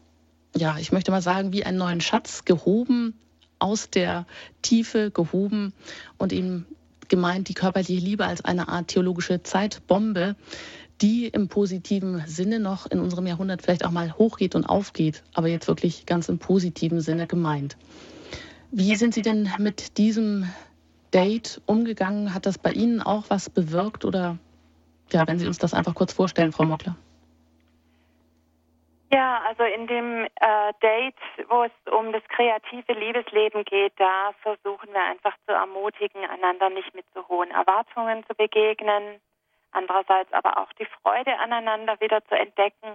[0.55, 3.15] ja, ich möchte mal sagen, wie einen neuen Schatz gehoben,
[3.59, 4.27] aus der
[4.63, 5.73] Tiefe gehoben
[6.19, 6.67] und ihm
[7.09, 10.37] gemeint die körperliche Liebe als eine Art theologische Zeitbombe,
[11.01, 15.49] die im positiven Sinne noch in unserem Jahrhundert vielleicht auch mal hochgeht und aufgeht, aber
[15.49, 17.77] jetzt wirklich ganz im positiven Sinne gemeint.
[18.79, 20.53] Wie sind Sie denn mit diesem
[21.15, 22.35] Date umgegangen?
[22.35, 24.37] Hat das bei Ihnen auch was bewirkt oder
[25.11, 26.95] ja, wenn Sie uns das einfach kurz vorstellen, Frau Mockler?
[29.11, 31.17] Ja, also in dem äh, Date,
[31.49, 36.95] wo es um das kreative Liebesleben geht, da versuchen wir einfach zu ermutigen, einander nicht
[36.95, 39.23] mit so hohen Erwartungen zu begegnen.
[39.73, 42.93] Andererseits aber auch die Freude aneinander wieder zu entdecken,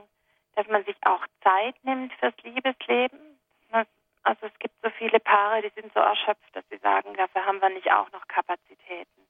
[0.56, 3.32] dass man sich auch Zeit nimmt fürs Liebesleben.
[4.24, 7.62] Also es gibt so viele Paare, die sind so erschöpft, dass sie sagen, dafür haben
[7.62, 9.28] wir nicht auch noch Kapazitäten.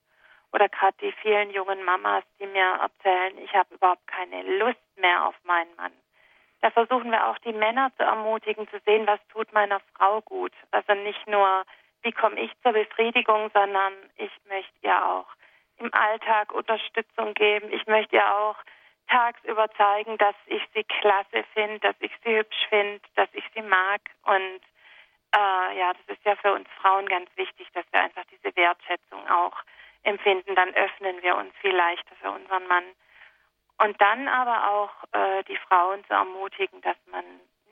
[0.51, 5.27] Oder gerade die vielen jungen Mamas, die mir erzählen, ich habe überhaupt keine Lust mehr
[5.27, 5.93] auf meinen Mann
[6.61, 10.53] da versuchen wir auch die Männer zu ermutigen, zu sehen, was tut meiner Frau gut.
[10.69, 11.63] Also nicht nur,
[12.03, 15.27] wie komme ich zur Befriedigung, sondern ich möchte ihr auch
[15.77, 17.71] im Alltag Unterstützung geben.
[17.71, 18.57] Ich möchte ihr auch
[19.09, 23.63] tagsüber zeigen, dass ich sie klasse finde, dass ich sie hübsch finde, dass ich sie
[23.63, 24.01] mag.
[24.23, 24.60] Und
[25.33, 29.27] äh, ja, das ist ja für uns Frauen ganz wichtig, dass wir einfach diese Wertschätzung
[29.29, 29.57] auch
[30.03, 30.55] empfinden.
[30.55, 32.83] Dann öffnen wir uns viel leichter für unseren Mann.
[33.77, 37.23] Und dann aber auch äh, die Frauen zu ermutigen, dass man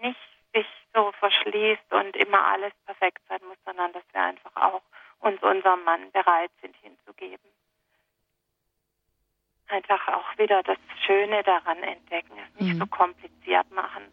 [0.01, 0.19] nicht
[0.53, 4.81] sich so verschließt und immer alles perfekt sein muss, sondern dass wir einfach auch
[5.19, 7.45] uns unserem Mann bereit sind hinzugeben.
[9.67, 12.79] Einfach auch wieder das Schöne daran entdecken, es nicht mhm.
[12.79, 14.03] so kompliziert machen.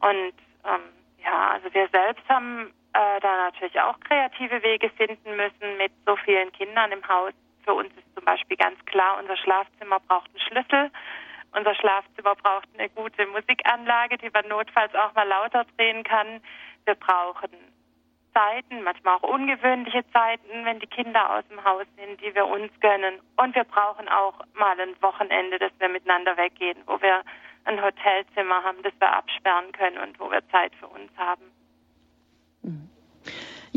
[0.00, 0.92] Und ähm,
[1.24, 2.74] ja, also wir selbst haben
[3.20, 7.32] da natürlich auch kreative Wege finden müssen mit so vielen Kindern im Haus.
[7.64, 10.90] Für uns ist zum Beispiel ganz klar, unser Schlafzimmer braucht einen Schlüssel.
[11.52, 16.40] Unser Schlafzimmer braucht eine gute Musikanlage, die man notfalls auch mal lauter drehen kann.
[16.84, 17.50] Wir brauchen
[18.32, 22.70] Zeiten, manchmal auch ungewöhnliche Zeiten, wenn die Kinder aus dem Haus sind, die wir uns
[22.80, 23.20] gönnen.
[23.36, 27.22] Und wir brauchen auch mal ein Wochenende, dass wir miteinander weggehen, wo wir
[27.64, 31.50] ein Hotelzimmer haben, das wir absperren können und wo wir Zeit für uns haben.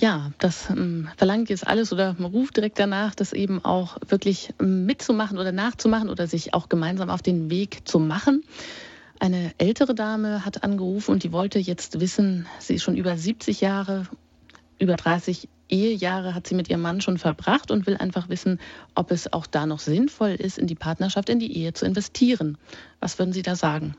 [0.03, 4.53] Ja, das ähm, verlangt jetzt alles oder man ruft direkt danach, das eben auch wirklich
[4.59, 8.43] mitzumachen oder nachzumachen oder sich auch gemeinsam auf den Weg zu machen.
[9.21, 13.61] Eine ältere Dame hat angerufen und die wollte jetzt wissen, sie ist schon über 70
[13.61, 14.05] Jahre,
[14.77, 18.59] über 30 Ehejahre hat sie mit ihrem Mann schon verbracht und will einfach wissen,
[18.95, 22.57] ob es auch da noch sinnvoll ist, in die Partnerschaft, in die Ehe zu investieren.
[22.99, 23.95] Was würden Sie da sagen?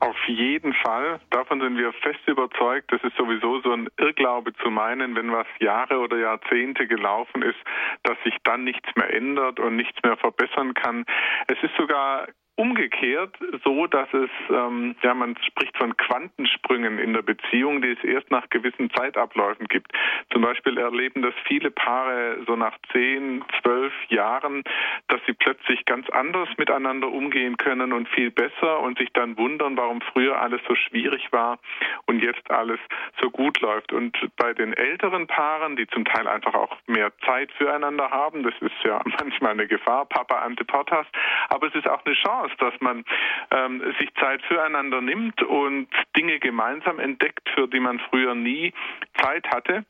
[0.00, 1.20] Auf jeden Fall.
[1.30, 2.92] Davon sind wir fest überzeugt.
[2.92, 7.58] Das ist sowieso so ein Irrglaube zu meinen, wenn was Jahre oder Jahrzehnte gelaufen ist,
[8.04, 11.04] dass sich dann nichts mehr ändert und nichts mehr verbessern kann.
[11.48, 17.22] Es ist sogar umgekehrt so, dass es, ähm, ja, man spricht von Quantensprüngen in der
[17.22, 19.92] Beziehung, die es erst nach gewissen Zeitabläufen gibt.
[20.32, 24.64] Zum Beispiel erleben das viele Paare so nach zehn, zwölf Jahren,
[25.06, 29.76] dass sie plötzlich ganz anders miteinander umgehen können und viel besser und sich dann wundern,
[29.76, 31.60] warum früher alles so schwierig war
[32.06, 32.80] und jetzt alles
[33.22, 33.92] so gut läuft.
[33.92, 38.54] Und bei den älteren Paaren, die zum Teil einfach auch mehr Zeit füreinander haben, das
[38.60, 41.06] ist ja manchmal eine Gefahr, Papa Antiportas,
[41.50, 43.04] aber es ist auch eine Chance, aus, dass man
[43.50, 48.72] ähm, sich Zeit füreinander nimmt und Dinge gemeinsam entdeckt, für die man früher nie
[49.20, 49.84] Zeit hatte.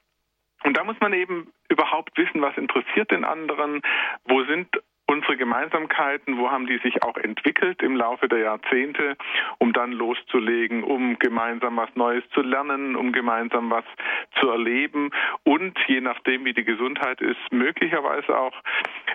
[0.65, 3.83] Und da muss man eben überhaupt wissen, was interessiert den anderen,
[4.25, 4.69] wo sind
[5.11, 9.17] unsere Gemeinsamkeiten, wo haben die sich auch entwickelt im Laufe der Jahrzehnte,
[9.59, 13.85] um dann loszulegen, um gemeinsam was Neues zu lernen, um gemeinsam was
[14.39, 15.11] zu erleben
[15.45, 18.55] und je nachdem, wie die Gesundheit ist, möglicherweise auch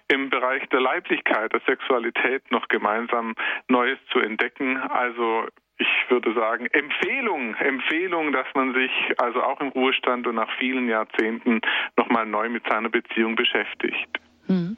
[0.08, 3.36] im Bereich der Leiblichkeit, der Sexualität noch gemeinsam
[3.68, 4.78] Neues zu entdecken.
[4.78, 5.46] Also
[5.78, 10.88] ich würde sagen, Empfehlung, Empfehlung, dass man sich also auch im Ruhestand und nach vielen
[10.88, 11.62] Jahrzehnten
[11.98, 14.20] nochmal neu mit seiner Beziehung beschäftigt.
[14.48, 14.78] Hm.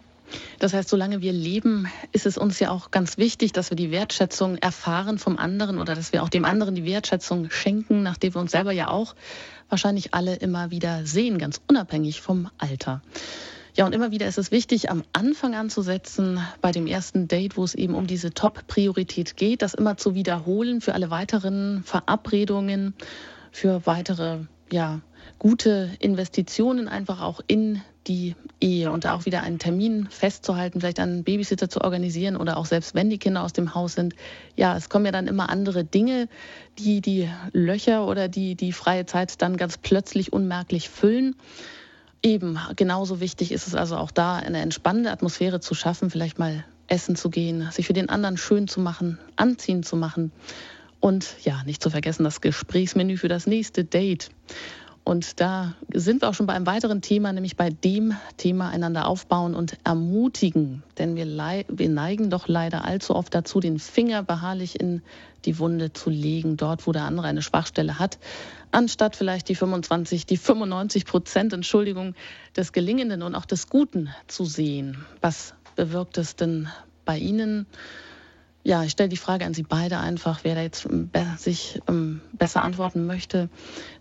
[0.60, 3.92] Das heißt, solange wir leben, ist es uns ja auch ganz wichtig, dass wir die
[3.92, 8.42] Wertschätzung erfahren vom anderen oder dass wir auch dem anderen die Wertschätzung schenken, nachdem wir
[8.42, 9.16] uns selber ja auch
[9.70, 13.02] wahrscheinlich alle immer wieder sehen, ganz unabhängig vom Alter.
[13.76, 17.64] Ja, und immer wieder ist es wichtig, am Anfang anzusetzen, bei dem ersten Date, wo
[17.66, 22.94] es eben um diese Top-Priorität geht, das immer zu wiederholen für alle weiteren Verabredungen,
[23.52, 24.40] für weitere,
[24.72, 25.02] ja,
[25.40, 31.00] gute Investitionen einfach auch in die Ehe und da auch wieder einen Termin festzuhalten, vielleicht
[31.00, 34.14] einen Babysitter zu organisieren oder auch selbst wenn die Kinder aus dem Haus sind.
[34.56, 36.28] Ja, es kommen ja dann immer andere Dinge,
[36.78, 41.36] die die Löcher oder die, die freie Zeit dann ganz plötzlich unmerklich füllen.
[42.22, 46.64] Eben, genauso wichtig ist es also auch da, eine entspannende Atmosphäre zu schaffen, vielleicht mal
[46.88, 50.32] essen zu gehen, sich für den anderen schön zu machen, anziehen zu machen.
[51.00, 54.30] Und ja, nicht zu vergessen das Gesprächsmenü für das nächste Date.
[55.06, 59.08] Und da sind wir auch schon bei einem weiteren Thema, nämlich bei dem Thema einander
[59.08, 60.82] aufbauen und ermutigen.
[60.98, 61.28] Denn wir,
[61.68, 65.04] wir, neigen doch leider allzu oft dazu, den Finger beharrlich in
[65.46, 68.18] die Wunde zu legen, dort, wo der andere eine Schwachstelle hat,
[68.72, 72.16] anstatt vielleicht die 25, die 95 Prozent, Entschuldigung,
[72.58, 75.06] des Gelingenden und auch des Guten zu sehen.
[75.22, 76.68] Was bewirkt es denn
[77.06, 77.68] bei Ihnen?
[78.66, 82.22] Ja, ich stelle die Frage an Sie beide einfach, wer da jetzt ähm, sich ähm,
[82.34, 83.48] besser antworten möchte.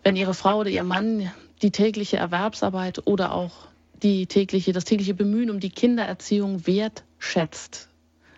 [0.03, 3.69] Wenn Ihre Frau oder Ihr Mann die tägliche Erwerbsarbeit oder auch
[4.03, 7.91] die tägliche, das tägliche Bemühen um die Kindererziehung wertschätzt,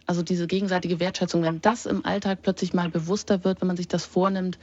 [0.09, 3.87] also diese gegenseitige Wertschätzung, wenn das im Alltag plötzlich mal bewusster wird, wenn man sich
[3.87, 4.59] das vornimmt,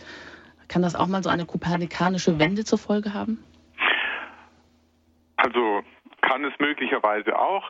[0.68, 3.42] kann das auch mal so eine kopernikanische Wende zur Folge haben?
[5.38, 5.82] Also
[6.22, 7.70] kann es möglicherweise auch.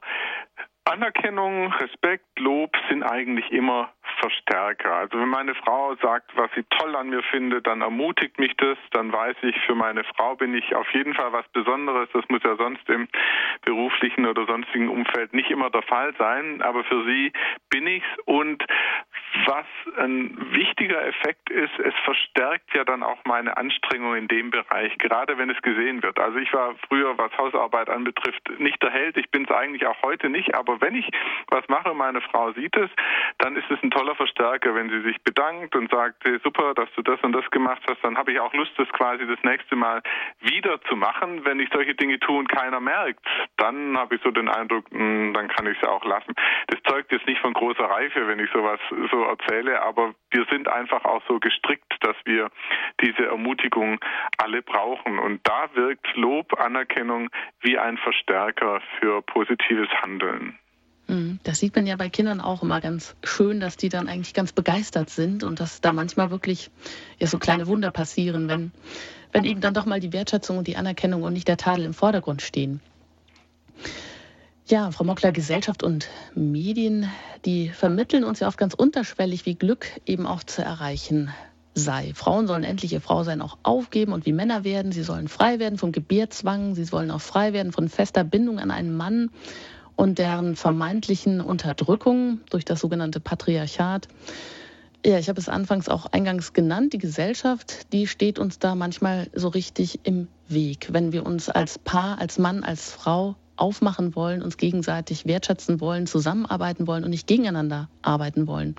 [0.86, 4.94] Anerkennung, Respekt, Lob sind eigentlich immer Verstärker.
[4.94, 8.78] Also wenn meine Frau sagt, was sie toll an mir findet, dann ermutigt mich das,
[8.92, 12.10] dann weiß ich, für meine Frau bin ich auf jeden Fall was Besonderes.
[12.14, 13.08] Das muss ja sonst im
[13.66, 17.32] beruflichen oder sonstigen Umfeld nicht immer der Fall sein, aber für sie
[17.70, 18.64] bin ich's und
[19.46, 19.66] was
[19.98, 25.38] ein wichtiger Effekt ist, es verstärkt ja dann auch meine Anstrengung in dem Bereich, gerade
[25.38, 26.20] wenn es gesehen wird.
[26.20, 29.18] Also ich war früher, was Hausarbeit anbetrifft, nicht der Held.
[29.18, 30.56] Ich bin es eigentlich auch heute nicht.
[30.56, 31.10] Aber wenn ich
[31.50, 32.90] was mache, meine Frau sieht es,
[33.40, 36.90] dann ist es ein toller Verstärker, wenn sie sich bedankt und sagt, hey, super, dass
[36.96, 38.04] du das und das gemacht hast.
[38.04, 40.02] Dann habe ich auch Lust, das quasi das nächste Mal
[40.42, 41.46] wieder zu machen.
[41.46, 43.26] Wenn ich solche Dinge tue und keiner merkt,
[43.58, 46.34] dann habe ich so den Eindruck, mh, hm, dann kann ich es auch lassen.
[46.68, 48.80] Das zeugt jetzt nicht von großer Reife, wenn ich sowas
[49.12, 52.50] so erzähle, aber wir sind einfach auch so gestrickt, dass wir
[53.02, 54.00] diese Ermutigung
[54.38, 55.20] alle brauchen.
[55.20, 57.30] Und da wirkt Lob, Anerkennung
[57.62, 60.58] wie ein Verstärker für positives Handeln.
[61.08, 61.40] Mhm.
[61.44, 64.52] Das sieht man ja bei Kindern auch immer ganz schön, dass die dann eigentlich ganz
[64.52, 66.72] begeistert sind und dass da manchmal wirklich
[67.20, 68.72] ja so kleine Wunder passieren, wenn,
[69.32, 71.94] wenn eben dann doch mal die Wertschätzung und die Anerkennung und nicht der Tadel im
[71.94, 72.80] Vordergrund stehen.
[74.66, 77.10] Ja, Frau Mockler, Gesellschaft und Medien,
[77.44, 81.32] die vermitteln uns ja oft ganz unterschwellig, wie Glück eben auch zu erreichen
[81.76, 82.14] sei.
[82.16, 84.92] Frauen sollen endlich ihr Frau sein auch aufgeben und wie Männer werden.
[84.94, 86.76] Sie sollen frei werden vom Gebärzwang.
[86.76, 89.32] Sie sollen auch frei werden von fester Bindung an einen Mann
[89.96, 94.08] und deren vermeintlichen Unterdrückung durch das sogenannte Patriarchat.
[95.06, 96.94] Ja, ich habe es anfangs auch eingangs genannt.
[96.94, 101.78] Die Gesellschaft, die steht uns da manchmal so richtig im Weg, wenn wir uns als
[101.78, 107.28] Paar, als Mann, als Frau aufmachen wollen, uns gegenseitig wertschätzen wollen, zusammenarbeiten wollen und nicht
[107.28, 108.76] gegeneinander arbeiten wollen.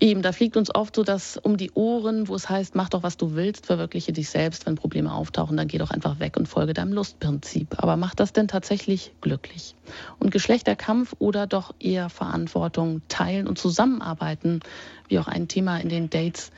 [0.00, 3.02] Eben, da fliegt uns oft so das um die Ohren, wo es heißt, mach doch,
[3.02, 4.66] was du willst, verwirkliche dich selbst.
[4.66, 7.76] Wenn Probleme auftauchen, dann geh doch einfach weg und folge deinem Lustprinzip.
[7.78, 9.76] Aber macht das denn tatsächlich glücklich?
[10.18, 14.60] Und Geschlechterkampf oder doch eher Verantwortung teilen und zusammenarbeiten,
[15.08, 16.50] wie auch ein Thema in den Dates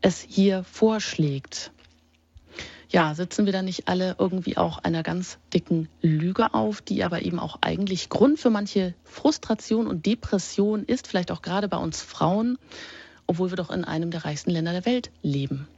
[0.00, 1.72] es hier vorschlägt
[2.90, 7.22] ja, sitzen wir da nicht alle irgendwie auch einer ganz dicken Lüge auf, die aber
[7.22, 12.02] eben auch eigentlich Grund für manche Frustration und Depression ist, vielleicht auch gerade bei uns
[12.02, 12.58] Frauen,
[13.26, 15.68] obwohl wir doch in einem der reichsten Länder der Welt leben.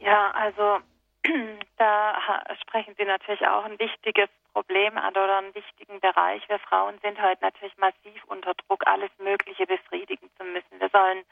[0.00, 0.78] Ja, also
[1.78, 2.14] da
[2.60, 6.48] sprechen Sie natürlich auch ein wichtiges Problem an oder einen wichtigen Bereich.
[6.48, 10.80] Wir Frauen sind heute natürlich massiv unter Druck, alles Mögliche befriedigen zu müssen.
[10.80, 11.24] Wir sollen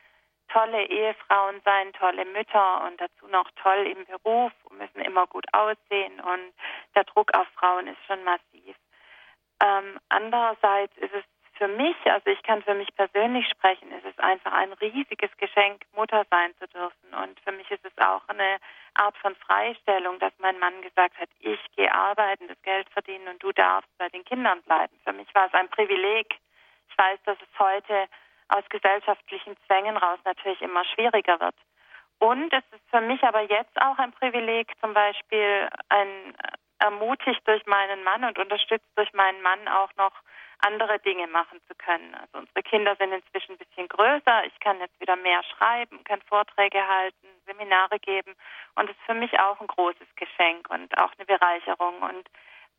[0.49, 5.47] tolle Ehefrauen sein, tolle Mütter und dazu noch toll im Beruf und müssen immer gut
[5.53, 6.53] aussehen und
[6.95, 8.77] der Druck auf Frauen ist schon massiv.
[9.63, 11.25] Ähm, andererseits ist es
[11.63, 15.83] für mich, also ich kann für mich persönlich sprechen, ist es einfach ein riesiges Geschenk,
[15.95, 17.15] Mutter sein zu dürfen.
[17.23, 18.59] Und für mich ist es auch eine
[18.95, 23.43] Art von Freistellung, dass mein Mann gesagt hat, ich gehe arbeiten, das Geld verdienen und
[23.43, 24.99] du darfst bei den Kindern bleiben.
[25.05, 26.35] Für mich war es ein Privileg.
[26.89, 28.09] Ich weiß, dass es heute
[28.53, 31.55] aus gesellschaftlichen Zwängen raus natürlich immer schwieriger wird.
[32.19, 36.35] Und es ist für mich aber jetzt auch ein Privileg, zum Beispiel ein,
[36.79, 40.13] ermutigt durch meinen Mann und unterstützt durch meinen Mann auch noch
[40.65, 42.15] andere Dinge machen zu können.
[42.15, 44.45] Also unsere Kinder sind inzwischen ein bisschen größer.
[44.47, 48.35] Ich kann jetzt wieder mehr schreiben, kann Vorträge halten, Seminare geben.
[48.77, 52.03] Und es ist für mich auch ein großes Geschenk und auch eine Bereicherung.
[52.03, 52.29] Und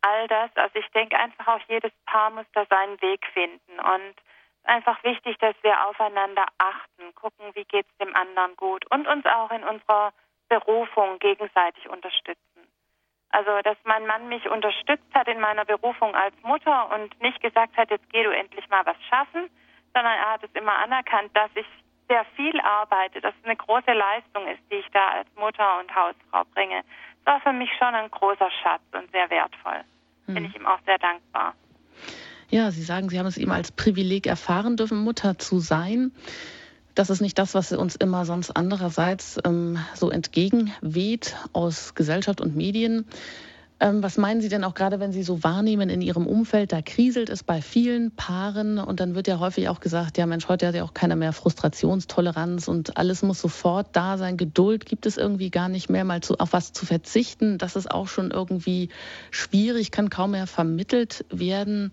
[0.01, 3.79] all das, also ich denke einfach auch jedes Paar muss da seinen Weg finden.
[3.79, 4.15] Und
[4.65, 9.25] einfach wichtig, dass wir aufeinander achten, gucken, wie geht es dem anderen gut und uns
[9.25, 10.13] auch in unserer
[10.49, 12.67] Berufung gegenseitig unterstützen.
[13.29, 17.75] Also, dass mein Mann mich unterstützt hat in meiner Berufung als Mutter und nicht gesagt
[17.77, 19.49] hat, jetzt geh du endlich mal was schaffen,
[19.93, 21.65] sondern er hat es immer anerkannt, dass ich
[22.07, 25.95] sehr viel arbeite, dass es eine große Leistung ist, die ich da als Mutter und
[25.95, 26.83] Hausfrau bringe.
[27.25, 29.83] Das war für mich schon ein großer Schatz und sehr wertvoll.
[30.27, 31.55] Bin ich ihm auch sehr dankbar.
[32.53, 36.11] Ja, Sie sagen, Sie haben es eben als Privileg erfahren dürfen, Mutter zu sein.
[36.93, 42.55] Das ist nicht das, was uns immer sonst andererseits ähm, so entgegenweht aus Gesellschaft und
[42.55, 43.05] Medien.
[43.79, 46.83] Ähm, was meinen Sie denn auch gerade, wenn Sie so wahrnehmen in Ihrem Umfeld, da
[46.83, 50.67] kriselt es bei vielen Paaren und dann wird ja häufig auch gesagt, ja Mensch, heute
[50.67, 54.37] hat ja auch keiner mehr Frustrationstoleranz und alles muss sofort da sein.
[54.37, 57.57] Geduld gibt es irgendwie gar nicht mehr, mal zu, auf was zu verzichten.
[57.57, 58.89] Das ist auch schon irgendwie
[59.31, 61.91] schwierig, kann kaum mehr vermittelt werden.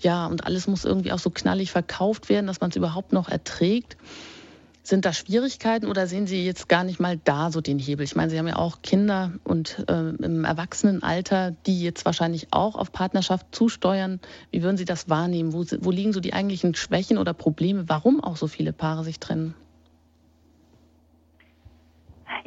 [0.00, 3.28] Ja, und alles muss irgendwie auch so knallig verkauft werden, dass man es überhaupt noch
[3.28, 3.96] erträgt.
[4.82, 8.02] Sind da Schwierigkeiten oder sehen Sie jetzt gar nicht mal da so den Hebel?
[8.02, 12.76] Ich meine, Sie haben ja auch Kinder und äh, im Erwachsenenalter, die jetzt wahrscheinlich auch
[12.76, 14.20] auf Partnerschaft zusteuern.
[14.50, 15.52] Wie würden Sie das wahrnehmen?
[15.52, 19.20] Wo, wo liegen so die eigentlichen Schwächen oder Probleme, warum auch so viele Paare sich
[19.20, 19.54] trennen?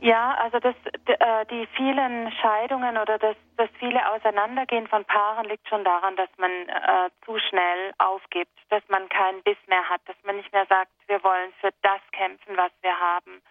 [0.01, 0.75] Ja, also das,
[1.05, 6.29] äh, die vielen Scheidungen oder das, das viele Auseinandergehen von Paaren liegt schon daran, dass
[6.38, 10.65] man äh, zu schnell aufgibt, dass man keinen Biss mehr hat, dass man nicht mehr
[10.67, 13.41] sagt, wir wollen für das kämpfen, was wir haben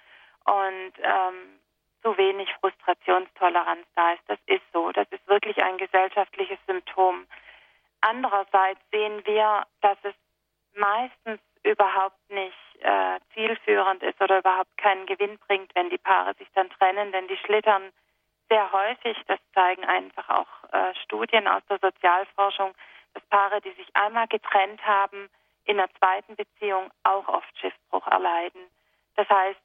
[0.44, 1.58] und ähm,
[2.02, 4.22] zu wenig Frustrationstoleranz da ist.
[4.26, 4.90] Das ist so.
[4.92, 7.26] Das ist wirklich ein gesellschaftliches Symptom.
[8.00, 10.14] Andererseits sehen wir, dass es
[10.74, 16.48] meistens überhaupt nicht äh, zielführend ist oder überhaupt keinen Gewinn bringt, wenn die Paare sich
[16.54, 17.92] dann trennen, denn die schlittern
[18.48, 22.74] sehr häufig, das zeigen einfach auch äh, Studien aus der Sozialforschung,
[23.14, 25.30] dass Paare, die sich einmal getrennt haben,
[25.64, 28.62] in der zweiten Beziehung auch oft Schiffbruch erleiden.
[29.16, 29.60] Das heißt,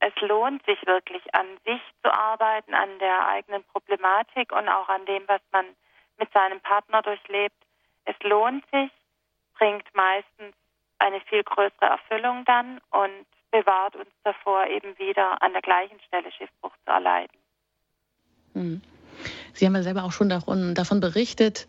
[0.00, 5.04] es lohnt sich wirklich an sich zu arbeiten, an der eigenen Problematik und auch an
[5.06, 5.66] dem, was man
[6.18, 7.56] mit seinem Partner durchlebt.
[8.04, 8.90] Es lohnt sich,
[9.54, 10.56] bringt meistens
[11.02, 16.30] eine viel größere Erfüllung dann und bewahrt uns davor, eben wieder an der gleichen Stelle
[16.32, 17.36] Schiffbruch zu erleiden.
[18.54, 18.80] Hm.
[19.52, 21.66] Sie haben ja selber auch schon davon, davon berichtet,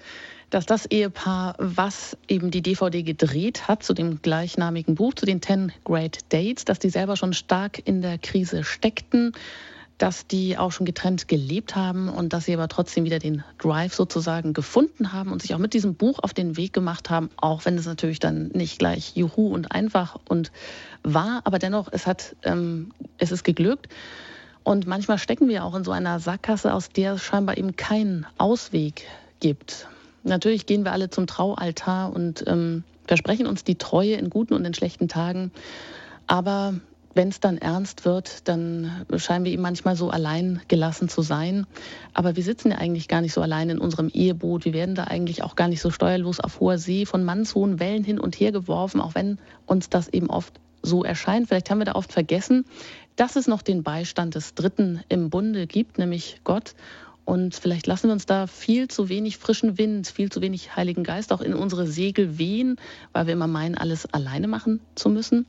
[0.49, 5.41] dass das Ehepaar, was eben die DVD gedreht hat zu dem gleichnamigen Buch, zu den
[5.41, 9.33] 10 Great Dates, dass die selber schon stark in der Krise steckten
[10.03, 13.93] dass die auch schon getrennt gelebt haben und dass sie aber trotzdem wieder den Drive
[13.93, 17.63] sozusagen gefunden haben und sich auch mit diesem Buch auf den Weg gemacht haben, auch
[17.63, 20.51] wenn es natürlich dann nicht gleich juhu und einfach und
[21.03, 23.87] war, aber dennoch, es hat, ähm, es ist geglückt.
[24.63, 28.25] Und manchmal stecken wir auch in so einer Sackgasse, aus der es scheinbar eben keinen
[28.37, 29.07] Ausweg
[29.39, 29.87] gibt.
[30.23, 34.65] Natürlich gehen wir alle zum Traualtar und ähm, versprechen uns die Treue in guten und
[34.65, 35.53] in schlechten Tagen.
[36.27, 36.73] Aber
[37.15, 41.67] wenn es dann ernst wird, dann scheinen wir ihm manchmal so allein gelassen zu sein.
[42.13, 44.65] Aber wir sitzen ja eigentlich gar nicht so allein in unserem Eheboot.
[44.65, 48.03] Wir werden da eigentlich auch gar nicht so steuerlos auf hoher See von mannshohen Wellen
[48.03, 51.47] hin und her geworfen, auch wenn uns das eben oft so erscheint.
[51.47, 52.65] Vielleicht haben wir da oft vergessen,
[53.15, 56.75] dass es noch den Beistand des Dritten im Bunde gibt, nämlich Gott.
[57.25, 61.03] Und vielleicht lassen wir uns da viel zu wenig frischen Wind, viel zu wenig Heiligen
[61.03, 62.77] Geist auch in unsere Segel wehen,
[63.13, 65.45] weil wir immer meinen, alles alleine machen zu müssen.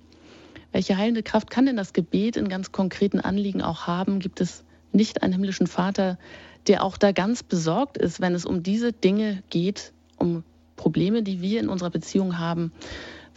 [0.75, 4.19] Welche heilende Kraft kann denn das Gebet in ganz konkreten Anliegen auch haben?
[4.19, 6.19] Gibt es nicht einen himmlischen Vater,
[6.67, 10.43] der auch da ganz besorgt ist, wenn es um diese Dinge geht, um
[10.75, 12.73] Probleme, die wir in unserer Beziehung haben,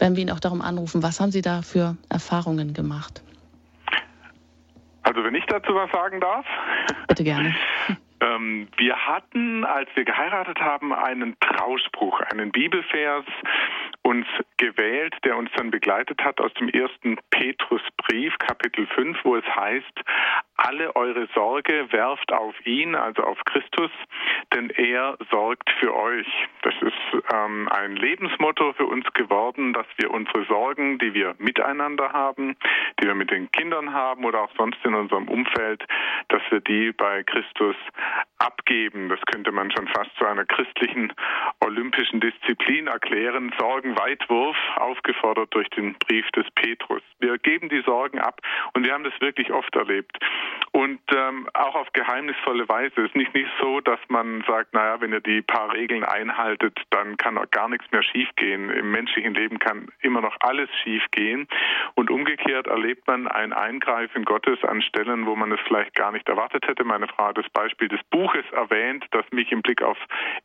[0.00, 3.22] wenn wir ihn auch darum anrufen, was haben Sie da für Erfahrungen gemacht?
[5.04, 6.44] Also wenn ich dazu was sagen darf.
[7.08, 7.54] Bitte gerne.
[8.20, 13.24] Ähm, wir hatten, als wir geheiratet haben, einen Trauspruch, einen Bibelvers
[14.08, 19.44] uns gewählt, der uns dann begleitet hat aus dem ersten Petrusbrief, Kapitel 5, wo es
[19.44, 20.00] heißt,
[20.58, 23.90] alle eure Sorge werft auf ihn, also auf Christus,
[24.52, 26.26] denn er sorgt für euch.
[26.62, 32.12] Das ist ähm, ein Lebensmotto für uns geworden, dass wir unsere Sorgen, die wir miteinander
[32.12, 32.56] haben,
[33.00, 35.84] die wir mit den Kindern haben oder auch sonst in unserem Umfeld,
[36.28, 37.76] dass wir die bei Christus
[38.38, 39.08] abgeben.
[39.08, 41.12] Das könnte man schon fast zu einer christlichen
[41.60, 43.54] olympischen Disziplin erklären.
[43.58, 47.02] Sorgenweitwurf, aufgefordert durch den Brief des Petrus.
[47.20, 48.40] Wir geben die Sorgen ab
[48.74, 50.18] und wir haben das wirklich oft erlebt.
[50.72, 53.00] Und ähm, auch auf geheimnisvolle Weise.
[53.00, 56.78] Es ist nicht, nicht so, dass man sagt, naja, wenn ihr die paar Regeln einhaltet,
[56.90, 58.70] dann kann auch gar nichts mehr schiefgehen.
[58.70, 61.48] Im menschlichen Leben kann immer noch alles schiefgehen.
[61.94, 66.28] Und umgekehrt erlebt man ein Eingreifen Gottes an Stellen, wo man es vielleicht gar nicht
[66.28, 66.84] erwartet hätte.
[66.84, 69.98] Meine Frau hat das Beispiel des Buches erwähnt, das mich im Blick auf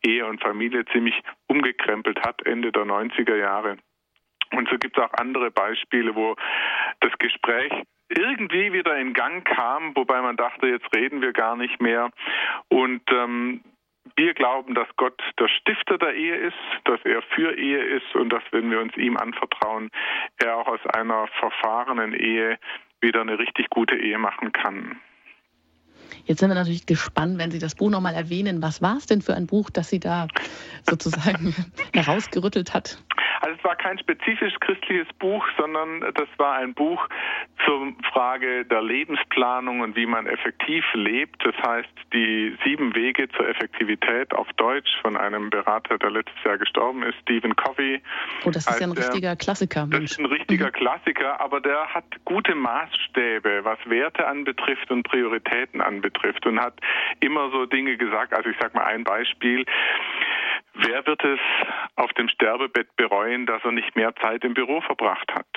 [0.05, 3.77] Ehe und Familie ziemlich umgekrempelt hat, Ende der 90er Jahre.
[4.55, 6.35] Und so gibt es auch andere Beispiele, wo
[6.99, 7.71] das Gespräch
[8.09, 12.09] irgendwie wieder in Gang kam, wobei man dachte, jetzt reden wir gar nicht mehr.
[12.69, 13.61] Und ähm,
[14.15, 18.29] wir glauben, dass Gott der Stifter der Ehe ist, dass er für Ehe ist und
[18.29, 19.89] dass, wenn wir uns ihm anvertrauen,
[20.37, 22.59] er auch aus einer verfahrenen Ehe
[23.01, 24.99] wieder eine richtig gute Ehe machen kann.
[26.25, 28.61] Jetzt sind wir natürlich gespannt, wenn Sie das Buch nochmal erwähnen.
[28.61, 30.27] Was war es denn für ein Buch, das Sie da
[30.89, 31.55] sozusagen
[31.93, 32.97] herausgerüttelt hat?
[33.43, 37.09] Also es war kein spezifisch christliches Buch, sondern das war ein Buch
[37.65, 41.45] zur Frage der Lebensplanung und wie man effektiv lebt.
[41.45, 46.57] Das heißt, die sieben Wege zur Effektivität auf Deutsch von einem Berater, der letztes Jahr
[46.57, 48.01] gestorben ist, Stephen Covey.
[48.45, 49.87] Oh, das ist ja ein richtiger Klassiker.
[49.87, 50.03] Mensch.
[50.03, 50.71] Das ist ein richtiger mhm.
[50.71, 56.79] Klassiker, aber der hat gute Maßstäbe, was Werte anbetrifft und Prioritäten anbetrifft und hat
[57.19, 58.33] immer so Dinge gesagt.
[58.33, 59.65] Also ich sage mal ein Beispiel.
[60.73, 61.39] Wer wird es
[61.95, 65.47] auf dem Sterbebett bereuen, dass er nicht mehr Zeit im Büro verbracht hat?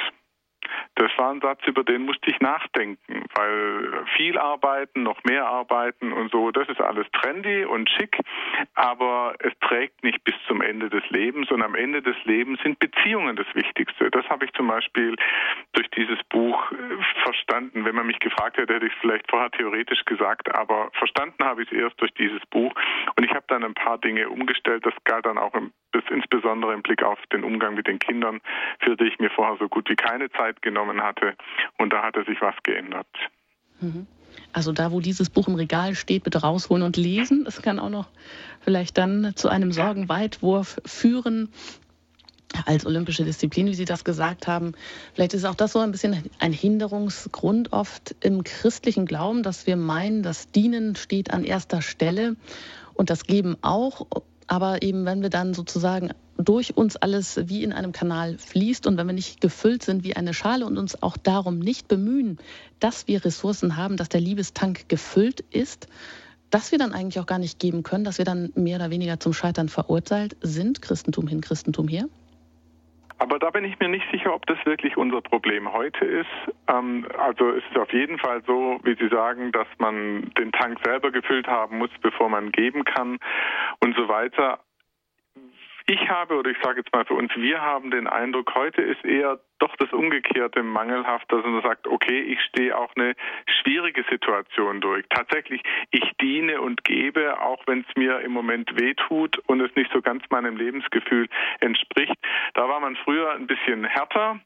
[0.95, 6.13] Das war ein Satz, über den musste ich nachdenken, weil viel arbeiten, noch mehr arbeiten
[6.13, 8.19] und so, das ist alles trendy und schick,
[8.75, 12.79] aber es trägt nicht bis zum Ende des Lebens und am Ende des Lebens sind
[12.79, 14.11] Beziehungen das Wichtigste.
[14.11, 15.17] Das habe ich zum Beispiel
[15.73, 16.77] durch dieses Buch äh,
[17.23, 17.85] verstanden.
[17.85, 21.63] Wenn man mich gefragt hätte, hätte ich es vielleicht vorher theoretisch gesagt, aber verstanden habe
[21.63, 22.73] ich es erst durch dieses Buch
[23.17, 24.85] und ich habe dann ein paar Dinge umgestellt.
[24.87, 25.73] Das galt dann auch im,
[26.11, 28.41] insbesondere im Blick auf den Umgang mit den Kindern,
[28.81, 31.35] für die ich mir vorher so gut wie keine Zeit genommen hatte.
[31.79, 33.07] Und da hatte sich was geändert.
[33.81, 34.07] Mhm.
[34.53, 37.45] Also da, wo dieses Buch im Regal steht, bitte rausholen und lesen.
[37.45, 38.09] Das kann auch noch
[38.61, 41.51] vielleicht dann zu einem Sorgenweitwurf führen
[42.65, 44.73] als olympische Disziplin, wie Sie das gesagt haben.
[45.15, 49.77] Vielleicht ist auch das so ein bisschen ein Hinderungsgrund oft im christlichen Glauben, dass wir
[49.77, 52.37] meinen, das Dienen steht an erster Stelle
[52.95, 54.07] und das Geben auch.
[54.47, 56.13] Aber eben, wenn wir dann sozusagen
[56.47, 60.17] durch uns alles wie in einem Kanal fließt und wenn wir nicht gefüllt sind wie
[60.17, 62.39] eine Schale und uns auch darum nicht bemühen,
[62.81, 65.89] dass wir Ressourcen haben, dass der Liebestank gefüllt ist,
[66.51, 69.21] dass wir dann eigentlich auch gar nicht geben können, dass wir dann mehr oder weniger
[69.21, 72.07] zum Scheitern verurteilt sind, Christentum hin, Christentum her?
[73.19, 76.29] Aber da bin ich mir nicht sicher, ob das wirklich unser Problem heute ist.
[76.69, 81.11] Ähm, also es auf jeden Fall so, wie Sie sagen, dass man den Tank selber
[81.11, 83.19] gefüllt haben muss, bevor man geben kann
[83.81, 84.61] und so weiter.
[85.89, 89.05] Ich habe, oder ich sage jetzt mal für uns, wir haben den Eindruck, heute ist
[89.05, 93.15] eher doch das Umgekehrte mangelhaft, dass man sagt, okay, ich stehe auch eine
[93.61, 95.05] schwierige Situation durch.
[95.09, 99.91] Tatsächlich, ich diene und gebe, auch wenn es mir im Moment wehtut und es nicht
[99.93, 101.29] so ganz meinem Lebensgefühl
[101.61, 102.15] entspricht.
[102.55, 104.41] Da war man früher ein bisschen härter.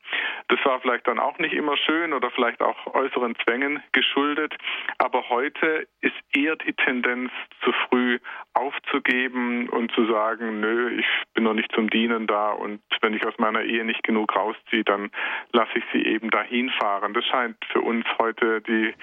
[0.49, 4.55] Das war vielleicht dann auch nicht immer schön oder vielleicht auch äußeren Zwängen geschuldet.
[4.99, 7.31] Aber heute ist eher die Tendenz,
[7.65, 8.19] zu früh
[8.55, 13.27] aufzugeben und zu sagen, nö, ich bin noch nicht zum Dienen da und wenn ich
[13.27, 15.11] aus meiner Ehe nicht genug rausziehe, dann dann
[15.53, 17.15] lasse ich sie eben dahin fahren.
[17.15, 18.95] Das scheint für uns heute die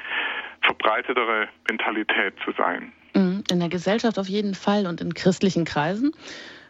[0.62, 2.92] verbreitetere Mentalität zu sein.
[3.14, 3.44] Mhm.
[3.50, 6.12] In der Gesellschaft auf jeden Fall und in christlichen Kreisen.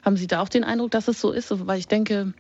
[0.04, 1.68] Haben Sie da auch den Eindruck, dass es so ist?
[1.68, 2.34] Weil ich denke,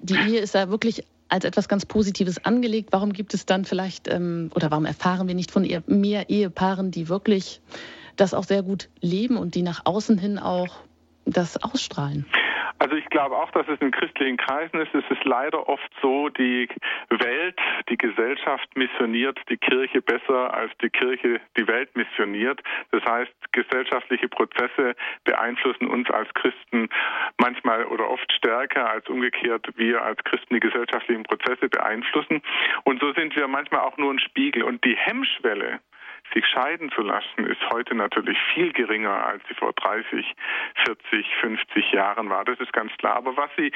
[0.00, 2.90] die Ehe ist ja wirklich als etwas ganz Positives angelegt.
[2.92, 7.08] Warum gibt es dann vielleicht ähm, oder warum erfahren wir nicht von mehr Ehepaaren, die
[7.08, 7.60] wirklich
[8.16, 10.80] das auch sehr gut leben und die nach außen hin auch
[11.24, 12.26] das ausstrahlen?
[12.78, 14.94] Also ich glaube auch, dass es in christlichen Kreisen ist.
[14.94, 16.68] Es ist leider oft so, die
[17.10, 17.58] Welt,
[17.88, 22.60] die Gesellschaft missioniert die Kirche besser, als die Kirche die Welt missioniert.
[22.90, 24.94] Das heißt, gesellschaftliche Prozesse
[25.24, 26.88] beeinflussen uns als Christen
[27.38, 32.42] manchmal oder oft stärker als umgekehrt wir als Christen die gesellschaftlichen Prozesse beeinflussen.
[32.84, 34.62] Und so sind wir manchmal auch nur ein Spiegel.
[34.62, 35.80] Und die Hemmschwelle,
[36.34, 40.34] sich scheiden zu lassen, ist heute natürlich viel geringer, als sie vor 30,
[40.84, 42.44] 40, 50 Jahren war.
[42.44, 43.16] Das ist ganz klar.
[43.16, 43.72] Aber was Sie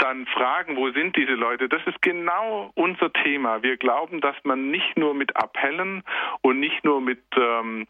[0.00, 3.62] dann fragen, wo sind diese Leute, das ist genau unser Thema.
[3.62, 6.02] Wir glauben, dass man nicht nur mit Appellen
[6.40, 7.86] und nicht nur mit ähm,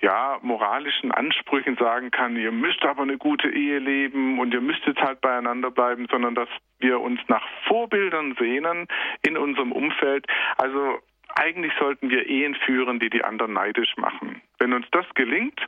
[0.00, 4.84] ja, moralischen Ansprüchen sagen kann, ihr müsst aber eine gute Ehe leben und ihr müsst
[4.86, 6.48] jetzt halt beieinander bleiben, sondern dass
[6.78, 8.88] wir uns nach Vorbildern sehnen
[9.22, 10.26] in unserem Umfeld.
[10.56, 10.98] Also
[11.40, 14.42] eigentlich sollten wir Ehen führen, die die anderen neidisch machen.
[14.58, 15.58] Wenn uns das gelingt,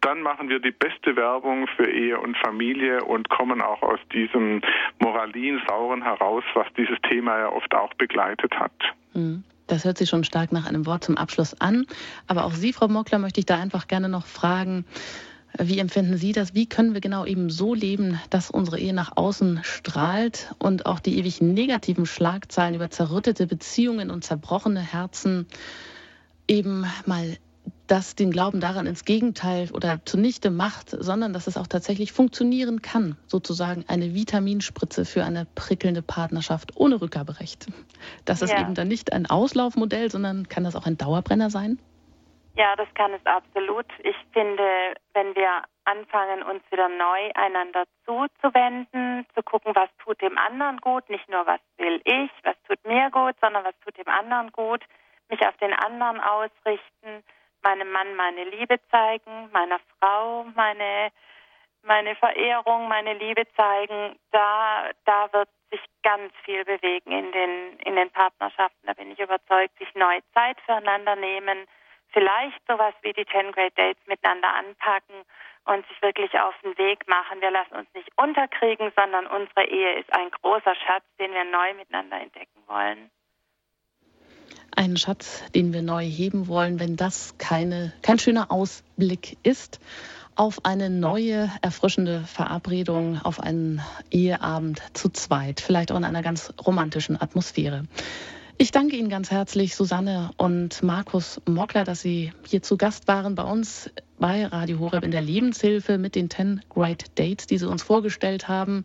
[0.00, 4.60] dann machen wir die beste Werbung für Ehe und Familie und kommen auch aus diesem
[4.98, 8.72] Moralin-Sauren heraus, was dieses Thema ja oft auch begleitet hat.
[9.14, 9.44] Mhm.
[9.68, 11.86] Das hört sich schon stark nach einem Wort zum Abschluss an.
[12.26, 14.84] Aber auch Sie, Frau Mockler, möchte ich da einfach gerne noch fragen,
[15.58, 16.54] wie empfinden Sie das?
[16.54, 21.00] Wie können wir genau eben so leben, dass unsere Ehe nach außen strahlt und auch
[21.00, 25.46] die ewig negativen Schlagzeilen über zerrüttete Beziehungen und zerbrochene Herzen
[26.46, 27.36] eben mal
[27.86, 32.82] das den Glauben daran ins Gegenteil oder zunichte macht, sondern dass es auch tatsächlich funktionieren
[32.82, 37.66] kann, sozusagen eine Vitaminspritze für eine prickelnde Partnerschaft ohne Rückgaberecht.
[38.24, 38.60] Das ist ja.
[38.60, 41.80] eben dann nicht ein Auslaufmodell, sondern kann das auch ein Dauerbrenner sein?
[42.60, 43.86] Ja, das kann es absolut.
[44.00, 50.36] Ich finde, wenn wir anfangen, uns wieder neu einander zuzuwenden, zu gucken, was tut dem
[50.36, 54.12] anderen gut, nicht nur was will ich, was tut mir gut, sondern was tut dem
[54.12, 54.84] anderen gut,
[55.30, 57.24] mich auf den anderen ausrichten,
[57.62, 61.12] meinem Mann meine Liebe zeigen, meiner Frau meine
[61.82, 67.96] meine Verehrung, meine Liebe zeigen, da da wird sich ganz viel bewegen in den in
[67.96, 68.86] den Partnerschaften.
[68.86, 71.66] Da bin ich überzeugt, sich neue Zeit füreinander nehmen,
[72.12, 75.24] vielleicht sowas wie die 10 Great Dates miteinander anpacken
[75.66, 77.40] und sich wirklich auf den Weg machen.
[77.40, 81.74] Wir lassen uns nicht unterkriegen, sondern unsere Ehe ist ein großer Schatz, den wir neu
[81.74, 83.10] miteinander entdecken wollen.
[84.76, 89.80] Ein Schatz, den wir neu heben wollen, wenn das keine, kein schöner Ausblick ist
[90.36, 96.54] auf eine neue, erfrischende Verabredung, auf einen Eheabend zu zweit, vielleicht auch in einer ganz
[96.64, 97.84] romantischen Atmosphäre.
[98.62, 103.34] Ich danke Ihnen ganz herzlich, Susanne und Markus Mockler, dass Sie hier zu Gast waren
[103.34, 107.66] bei uns bei Radio Horeb in der Lebenshilfe mit den 10 Great Dates, die Sie
[107.66, 108.84] uns vorgestellt haben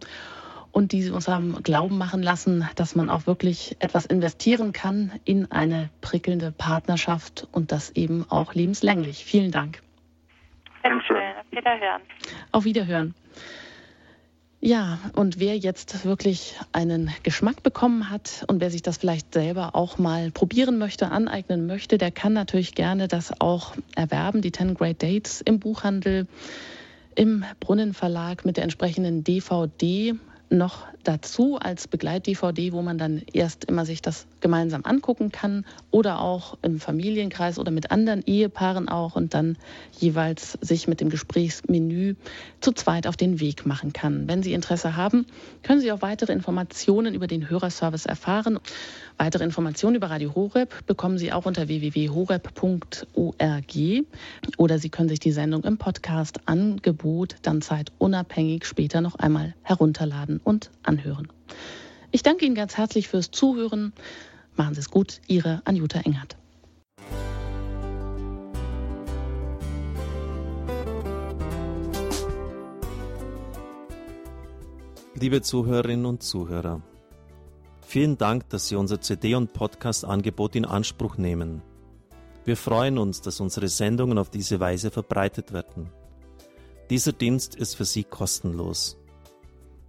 [0.71, 5.11] und die Sie uns haben glauben machen lassen, dass man auch wirklich etwas investieren kann
[5.25, 9.25] in eine prickelnde Partnerschaft und das eben auch lebenslänglich.
[9.25, 9.81] Vielen Dank.
[10.83, 11.17] Dankeschön.
[11.17, 12.01] Auf Wiederhören.
[12.53, 13.13] Auf Wiederhören.
[14.65, 19.75] Ja, und wer jetzt wirklich einen Geschmack bekommen hat und wer sich das vielleicht selber
[19.75, 24.73] auch mal probieren möchte, aneignen möchte, der kann natürlich gerne das auch erwerben, die 10
[24.73, 26.25] Great Dates im Buchhandel,
[27.13, 30.15] im Brunnenverlag mit der entsprechenden DVD
[30.57, 36.19] noch dazu als Begleit-DVD, wo man dann erst immer sich das gemeinsam angucken kann oder
[36.21, 39.57] auch im Familienkreis oder mit anderen Ehepaaren auch und dann
[39.99, 42.15] jeweils sich mit dem Gesprächsmenü
[42.59, 44.27] zu zweit auf den Weg machen kann.
[44.27, 45.25] Wenn Sie Interesse haben,
[45.63, 48.59] können Sie auch weitere Informationen über den Hörerservice erfahren.
[49.17, 52.55] Weitere Informationen über Radio Horeb bekommen Sie auch unter www.horeb.org
[54.57, 60.41] oder Sie können sich die Sendung im Podcast Angebot dann zeitunabhängig später noch einmal herunterladen
[60.45, 61.27] und anhören.
[62.11, 63.91] Ich danke Ihnen ganz herzlich fürs Zuhören.
[64.55, 66.37] Machen Sie es gut, Ihre Anjuta Engert.
[75.17, 76.81] Liebe Zuhörerinnen und Zuhörer,
[77.81, 81.61] vielen Dank, dass Sie unser CD- und Podcast-Angebot in Anspruch nehmen.
[82.43, 85.89] Wir freuen uns, dass unsere Sendungen auf diese Weise verbreitet werden.
[86.89, 88.97] Dieser Dienst ist für Sie kostenlos.